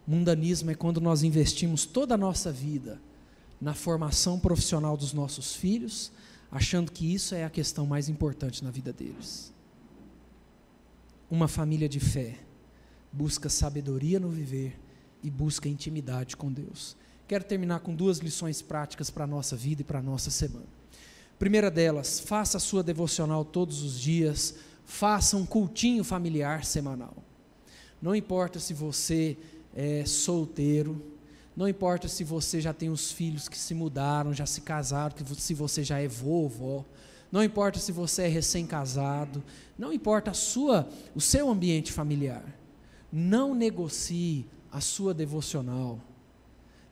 Mundanismo 0.07 0.71
é 0.71 0.75
quando 0.75 1.01
nós 1.01 1.23
investimos 1.23 1.85
toda 1.85 2.15
a 2.15 2.17
nossa 2.17 2.51
vida 2.51 3.01
na 3.59 3.73
formação 3.73 4.39
profissional 4.39 4.97
dos 4.97 5.13
nossos 5.13 5.55
filhos, 5.55 6.11
achando 6.51 6.91
que 6.91 7.13
isso 7.13 7.33
é 7.33 7.43
a 7.45 7.49
questão 7.49 7.85
mais 7.85 8.09
importante 8.09 8.63
na 8.63 8.69
vida 8.69 8.91
deles. 8.91 9.53
Uma 11.31 11.47
família 11.47 11.87
de 11.87 11.99
fé 11.99 12.37
busca 13.11 13.49
sabedoria 13.49 14.19
no 14.19 14.29
viver 14.29 14.79
e 15.23 15.29
busca 15.29 15.69
intimidade 15.69 16.35
com 16.35 16.51
Deus. 16.51 16.97
Quero 17.33 17.45
terminar 17.45 17.79
com 17.79 17.95
duas 17.95 18.19
lições 18.19 18.61
práticas 18.61 19.09
para 19.09 19.23
a 19.23 19.27
nossa 19.27 19.55
vida 19.55 19.81
e 19.81 19.83
para 19.83 19.97
a 19.97 20.03
nossa 20.03 20.29
semana. 20.29 20.67
Primeira 21.39 21.71
delas, 21.71 22.19
faça 22.19 22.57
a 22.57 22.59
sua 22.59 22.83
devocional 22.83 23.43
todos 23.43 23.81
os 23.81 23.99
dias, 23.99 24.53
faça 24.85 25.35
um 25.35 25.43
cultinho 25.43 26.03
familiar 26.03 26.63
semanal. 26.63 27.15
Não 27.99 28.15
importa 28.15 28.59
se 28.59 28.71
você 28.71 29.35
é 29.75 30.05
solteiro, 30.05 31.03
não 31.57 31.67
importa 31.67 32.07
se 32.07 32.23
você 32.23 32.61
já 32.61 32.71
tem 32.71 32.91
os 32.91 33.11
filhos 33.11 33.49
que 33.49 33.57
se 33.57 33.73
mudaram, 33.73 34.31
já 34.31 34.45
se 34.45 34.61
casaram, 34.61 35.15
se 35.35 35.55
você 35.55 35.83
já 35.83 35.99
é 35.99 36.07
vovó, 36.07 36.85
não 37.31 37.43
importa 37.43 37.79
se 37.79 37.91
você 37.91 38.25
é 38.25 38.27
recém-casado, 38.27 39.43
não 39.75 39.91
importa 39.91 40.29
a 40.29 40.35
sua, 40.35 40.87
o 41.15 41.19
seu 41.19 41.49
ambiente 41.49 41.91
familiar. 41.91 42.45
Não 43.11 43.55
negocie 43.55 44.45
a 44.71 44.79
sua 44.79 45.15
devocional. 45.15 45.99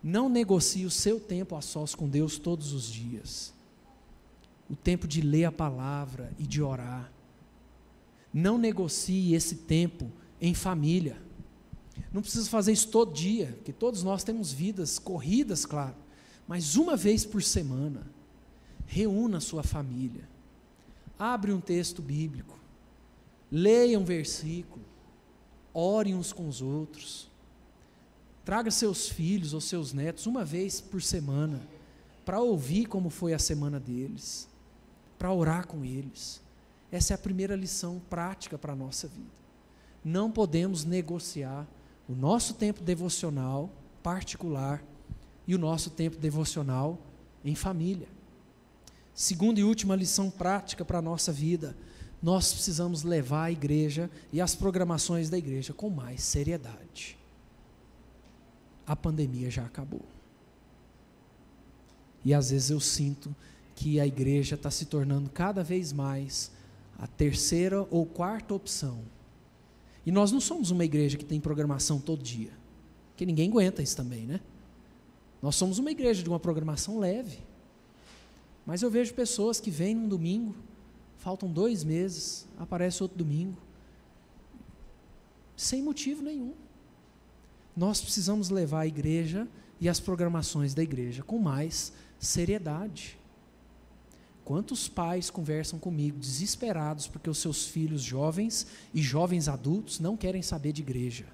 Não 0.04 0.28
negocie 0.28 0.86
o 0.86 0.92
seu 0.92 1.20
tempo 1.20 1.56
a 1.56 1.62
sós 1.62 1.94
com 1.94 2.10
Deus 2.10 2.38
todos 2.38 2.74
os 2.74 2.86
dias. 2.92 3.54
O 4.70 4.76
tempo 4.76 5.08
de 5.08 5.22
ler 5.22 5.46
a 5.46 5.52
palavra 5.52 6.34
e 6.40 6.44
de 6.44 6.62
orar. 6.62 7.12
Não 8.34 8.58
negocie 8.58 9.34
esse 9.34 9.56
tempo 9.56 10.12
em 10.40 10.54
família. 10.54 11.22
Não 12.12 12.22
precisa 12.22 12.50
fazer 12.50 12.72
isso 12.72 12.88
todo 12.90 13.14
dia, 13.14 13.54
porque 13.58 13.74
todos 13.74 14.04
nós 14.04 14.24
temos 14.24 14.52
vidas 14.52 14.98
corridas, 14.98 15.66
claro. 15.66 15.96
Mas 16.48 16.76
uma 16.76 16.98
vez 16.98 17.26
por 17.26 17.44
semana, 17.44 18.06
reúna 18.86 19.38
a 19.38 19.42
sua 19.42 19.64
família. 19.64 20.28
Abre 21.18 21.54
um 21.54 21.62
texto 21.62 22.02
bíblico. 22.02 22.58
Leia 23.52 24.00
um 24.00 24.04
versículo. 24.04 24.84
Ore 25.74 26.14
uns 26.14 26.34
com 26.34 26.48
os 26.48 26.62
outros. 26.62 27.31
Traga 28.44 28.72
seus 28.72 29.08
filhos 29.08 29.54
ou 29.54 29.62
seus 29.62 29.94
netos 29.94 30.26
uma 30.26 30.44
vez 30.44 30.82
por 30.82 31.02
semana 31.02 31.62
para 32.26 32.40
ouvir 32.40 32.86
como 32.86 33.10
foi 33.10 33.34
a 33.34 33.40
semana 33.40 33.80
deles, 33.80 34.48
para 35.18 35.32
orar 35.32 35.68
com 35.68 35.86
eles. 35.86 36.42
Essa 36.92 37.14
é 37.14 37.16
a 37.16 37.20
primeira 37.20 37.56
lição 37.56 38.02
prática 38.10 38.58
para 38.58 38.74
a 38.74 38.76
nossa 38.76 39.08
vida. 39.08 39.42
Não 40.04 40.32
podemos 40.32 40.84
negociar 40.84 41.68
o 42.08 42.14
nosso 42.14 42.56
tempo 42.56 42.82
devocional 42.84 43.70
particular 44.02 44.84
e 45.48 45.54
o 45.54 45.60
nosso 45.60 45.90
tempo 45.92 46.18
devocional 46.18 46.98
em 47.46 47.56
família. 47.56 48.08
Segunda 49.14 49.60
e 49.60 49.64
última 49.64 49.96
lição 49.96 50.30
prática 50.30 50.84
para 50.84 50.98
a 50.98 51.02
nossa 51.02 51.32
vida: 51.32 51.76
nós 52.22 52.52
precisamos 52.52 53.04
levar 53.04 53.46
a 53.46 53.52
igreja 53.52 54.10
e 54.32 54.42
as 54.42 54.56
programações 54.56 55.30
da 55.30 55.38
igreja 55.38 55.74
com 55.74 55.90
mais 55.90 56.24
seriedade. 56.24 57.21
A 58.86 58.96
pandemia 58.96 59.50
já 59.50 59.66
acabou. 59.66 60.06
E 62.24 62.34
às 62.34 62.52
vezes 62.52 62.70
eu 62.70 62.80
sinto 62.80 63.36
que 63.76 64.00
a 64.00 64.06
igreja 64.06 64.56
está 64.56 64.70
se 64.70 64.86
tornando 64.86 65.30
cada 65.30 65.64
vez 65.64 65.92
mais 65.92 66.52
a 66.98 67.08
terceira 67.08 67.88
ou 67.90 68.06
quarta 68.06 68.54
opção 68.54 69.02
e 70.06 70.12
nós 70.12 70.32
não 70.32 70.42
somos 70.42 70.72
uma 70.72 70.84
igreja 70.84 71.18
que 71.18 71.26
tem 71.26 71.40
programação 71.40 72.00
todo 72.00 72.24
dia, 72.24 72.52
que 73.16 73.26
ninguém 73.26 73.50
aguenta 73.50 73.84
isso 73.84 73.96
também, 73.96 74.26
né? 74.26 74.40
Nós 75.42 75.56
somos 75.56 75.78
uma 75.78 75.92
igreja 75.92 76.24
de 76.24 76.30
uma 76.30 76.40
programação 76.40 77.00
leve. 77.00 77.40
Mas 78.66 78.82
eu 78.82 78.90
vejo 78.90 79.14
pessoas 79.14 79.60
que 79.60 79.72
vêm 79.72 79.96
num 79.96 80.08
domingo, 80.08 80.56
faltam 81.18 81.52
dois 81.52 81.84
meses, 81.84 82.48
aparece 82.58 83.02
outro 83.02 83.18
domingo, 83.18 83.58
sem 85.56 85.82
motivo 85.82 86.24
nenhum. 86.24 86.54
Nós 87.76 88.02
precisamos 88.02 88.50
levar 88.50 88.82
a 88.82 88.88
igreja 88.88 89.48
e 89.80 89.88
as 89.88 90.00
programações 90.00 90.74
da 90.74 90.84
igreja 90.84 91.24
com 91.24 91.40
mais 91.40 91.94
seriedade. 92.20 93.18
Quantos 94.44 94.88
pais 94.90 95.30
conversam 95.30 95.80
comigo 95.80 96.20
desesperados 96.20 97.08
porque 97.08 97.30
os 97.30 97.38
seus 97.38 97.68
filhos 97.68 98.02
jovens 98.02 98.68
e 98.94 99.02
jovens 99.02 99.48
adultos 99.48 100.00
não 100.00 100.18
querem 100.18 100.42
saber 100.42 100.74
de 100.74 100.82
igreja? 100.82 101.26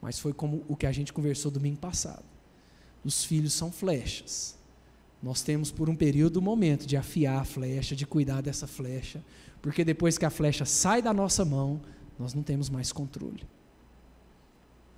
Mas 0.00 0.18
foi 0.18 0.32
como 0.32 0.64
o 0.68 0.76
que 0.76 0.86
a 0.86 0.92
gente 0.92 1.12
conversou 1.12 1.50
domingo 1.50 1.78
passado. 1.78 2.24
Os 3.04 3.24
filhos 3.24 3.52
são 3.52 3.72
flechas. 3.72 4.56
Nós 5.22 5.42
temos 5.42 5.70
por 5.70 5.88
um 5.88 5.96
período 5.96 6.36
o 6.36 6.42
momento 6.42 6.86
de 6.86 6.96
afiar 6.96 7.40
a 7.40 7.44
flecha, 7.44 7.96
de 7.96 8.06
cuidar 8.06 8.40
dessa 8.40 8.66
flecha, 8.66 9.24
porque 9.60 9.84
depois 9.84 10.16
que 10.16 10.24
a 10.24 10.30
flecha 10.30 10.64
sai 10.64 11.02
da 11.02 11.12
nossa 11.12 11.44
mão, 11.44 11.80
nós 12.18 12.34
não 12.34 12.42
temos 12.42 12.68
mais 12.68 12.92
controle. 12.92 13.44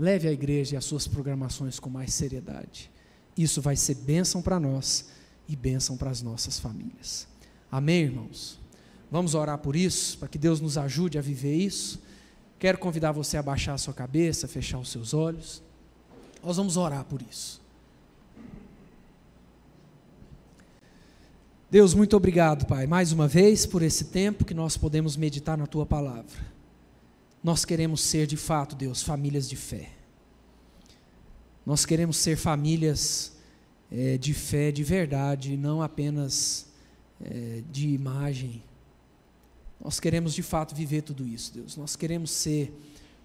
Leve 0.01 0.27
a 0.27 0.33
igreja 0.33 0.75
e 0.75 0.79
as 0.79 0.87
suas 0.87 1.07
programações 1.07 1.79
com 1.79 1.91
mais 1.91 2.15
seriedade. 2.15 2.91
Isso 3.37 3.61
vai 3.61 3.77
ser 3.77 3.97
bênção 3.97 4.41
para 4.41 4.59
nós 4.59 5.11
e 5.47 5.55
bênção 5.55 5.95
para 5.95 6.09
as 6.09 6.23
nossas 6.23 6.59
famílias. 6.59 7.29
Amém, 7.71 8.05
irmãos? 8.05 8.59
Vamos 9.11 9.35
orar 9.35 9.59
por 9.59 9.77
isso, 9.77 10.17
para 10.17 10.27
que 10.27 10.39
Deus 10.39 10.59
nos 10.59 10.79
ajude 10.79 11.19
a 11.19 11.21
viver 11.21 11.55
isso. 11.55 12.01
Quero 12.59 12.79
convidar 12.79 13.13
você 13.13 13.37
a 13.37 13.43
baixar 13.43 13.75
a 13.75 13.79
sua 13.79 13.93
cabeça, 13.93 14.49
fechar 14.49 14.79
os 14.79 14.89
seus 14.89 15.13
olhos. 15.13 15.63
Nós 16.43 16.57
vamos 16.57 16.79
orar 16.79 17.05
por 17.05 17.21
isso. 17.21 17.61
Deus, 21.71 21.93
muito 21.93 22.17
obrigado, 22.17 22.65
Pai, 22.65 22.87
mais 22.87 23.13
uma 23.13 23.29
vez 23.29 23.67
por 23.67 23.83
esse 23.83 24.07
tempo 24.07 24.47
que 24.47 24.55
nós 24.55 24.79
podemos 24.79 25.15
meditar 25.15 25.59
na 25.59 25.67
tua 25.67 25.85
palavra. 25.85 26.59
Nós 27.43 27.65
queremos 27.65 28.03
ser, 28.03 28.27
de 28.27 28.37
fato, 28.37 28.77
Deus, 28.77 29.03
famílias 29.03 29.49
de 29.49 29.57
fé. 29.57 29.91
Nós 31.65 31.87
queremos 31.87 32.17
ser 32.17 32.37
famílias 32.37 33.33
é, 33.91 34.19
de 34.19 34.35
fé 34.35 34.71
de 34.71 34.85
verdade, 34.85 35.57
não 35.57 35.81
apenas 35.81 36.67
é, 37.21 37.63
de 37.71 37.89
imagem. 37.89 38.63
Nós 39.83 39.99
queremos 39.99 40.35
de 40.35 40.43
fato 40.43 40.75
viver 40.75 41.03
tudo 41.03 41.27
isso, 41.27 41.55
Deus. 41.55 41.77
Nós 41.77 41.97
queremos 41.97 42.31
ser 42.31 42.73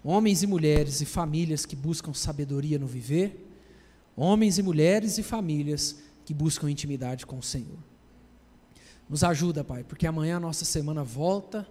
homens 0.02 0.42
e 0.42 0.46
mulheres 0.46 1.00
e 1.00 1.04
famílias 1.04 1.66
que 1.66 1.76
buscam 1.76 2.14
sabedoria 2.14 2.78
no 2.78 2.86
viver, 2.86 3.46
homens 4.16 4.56
e 4.56 4.62
mulheres 4.62 5.18
e 5.18 5.22
famílias 5.22 5.96
que 6.24 6.32
buscam 6.32 6.70
intimidade 6.70 7.26
com 7.26 7.38
o 7.38 7.42
Senhor. 7.42 7.78
Nos 9.08 9.22
ajuda, 9.22 9.62
Pai, 9.62 9.84
porque 9.84 10.06
amanhã 10.06 10.38
a 10.38 10.40
nossa 10.40 10.64
semana 10.64 11.04
volta, 11.04 11.68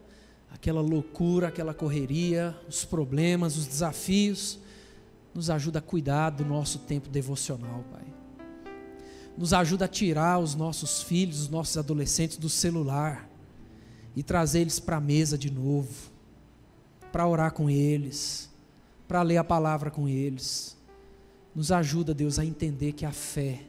aquela 0.51 0.81
loucura, 0.81 1.47
aquela 1.47 1.73
correria, 1.73 2.55
os 2.67 2.85
problemas, 2.85 3.57
os 3.57 3.65
desafios. 3.65 4.59
Nos 5.33 5.49
ajuda 5.49 5.79
a 5.79 5.81
cuidar 5.81 6.29
do 6.29 6.45
nosso 6.45 6.79
tempo 6.79 7.09
devocional, 7.09 7.83
Pai 7.91 8.15
nos 9.37 9.53
ajuda 9.53 9.85
a 9.85 9.87
tirar 9.87 10.39
os 10.39 10.55
nossos 10.55 11.01
filhos, 11.01 11.41
os 11.41 11.49
nossos 11.49 11.77
adolescentes 11.77 12.37
do 12.37 12.49
celular 12.49 13.29
e 14.15 14.23
trazer 14.23 14.61
eles 14.61 14.79
para 14.79 14.97
a 14.97 15.01
mesa 15.01 15.37
de 15.37 15.51
novo, 15.51 15.93
para 17.11 17.27
orar 17.27 17.51
com 17.51 17.69
eles, 17.69 18.49
para 19.07 19.21
ler 19.21 19.37
a 19.37 19.43
palavra 19.43 19.91
com 19.91 20.07
eles. 20.07 20.77
Nos 21.53 21.71
ajuda, 21.71 22.13
Deus, 22.13 22.39
a 22.39 22.45
entender 22.45 22.93
que 22.93 23.05
a 23.05 23.11
fé 23.11 23.61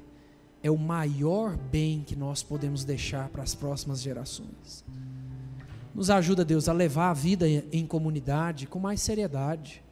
é 0.62 0.70
o 0.70 0.78
maior 0.78 1.56
bem 1.56 2.02
que 2.06 2.16
nós 2.16 2.42
podemos 2.42 2.84
deixar 2.84 3.28
para 3.28 3.42
as 3.42 3.54
próximas 3.54 4.00
gerações. 4.00 4.84
Nos 5.96 6.10
ajuda, 6.10 6.44
Deus, 6.44 6.68
a 6.68 6.74
levar 6.74 7.08
a 7.08 7.14
vida 7.14 7.48
em 7.48 7.86
comunidade 7.86 8.66
com 8.66 8.78
mais 8.78 9.00
seriedade. 9.00 9.82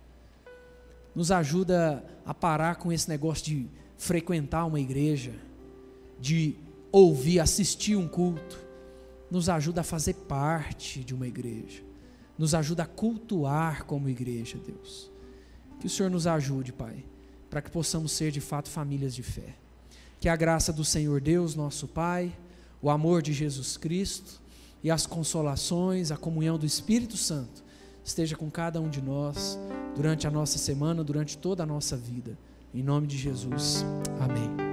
Nos 1.14 1.30
ajuda 1.30 2.04
a 2.26 2.34
parar 2.34 2.76
com 2.76 2.92
esse 2.92 3.08
negócio 3.08 3.46
de 3.46 3.66
frequentar 3.96 4.66
uma 4.66 4.78
igreja 4.78 5.32
de 6.20 6.56
ouvir, 6.92 7.40
assistir 7.40 7.96
um 7.96 8.06
culto, 8.06 8.58
nos 9.31 9.48
ajuda 9.48 9.81
a 9.81 9.85
fazer 9.85 10.12
parte 10.12 11.02
de 11.02 11.14
uma 11.14 11.26
igreja, 11.26 11.83
nos 12.37 12.54
ajuda 12.54 12.83
a 12.83 12.87
cultuar 12.87 13.87
como 13.87 14.06
igreja, 14.06 14.58
Deus. 14.58 15.10
Que 15.81 15.87
o 15.87 15.90
Senhor 15.90 16.10
nos 16.10 16.26
ajude, 16.26 16.70
Pai, 16.70 17.02
para 17.48 17.62
que 17.62 17.70
possamos 17.70 18.12
ser 18.12 18.31
de 18.31 18.42
fato 18.42 18.68
famílias 18.68 19.14
de 19.14 19.22
fé. 19.22 19.54
Que 20.20 20.29
a 20.29 20.37
graça 20.37 20.70
do 20.70 20.85
Senhor 20.85 21.18
Deus, 21.18 21.54
nosso 21.54 21.88
Pai, 21.88 22.37
o 22.83 22.90
amor 22.90 23.22
de 23.22 23.33
Jesus 23.33 23.79
Cristo 23.79 24.43
e 24.85 24.90
as 24.90 25.06
consolações, 25.06 26.10
a 26.10 26.16
comunhão 26.16 26.58
do 26.58 26.66
Espírito 26.66 27.16
Santo 27.16 27.64
esteja 28.04 28.37
com 28.37 28.50
cada 28.50 28.82
um 28.82 28.90
de 28.90 29.00
nós 29.00 29.58
durante 29.96 30.26
a 30.26 30.30
nossa 30.30 30.58
semana, 30.58 31.02
durante 31.02 31.38
toda 31.38 31.62
a 31.62 31.66
nossa 31.66 31.96
vida. 31.96 32.37
Em 32.74 32.82
nome 32.82 33.06
de 33.06 33.16
Jesus. 33.16 33.82
Amém. 34.20 34.63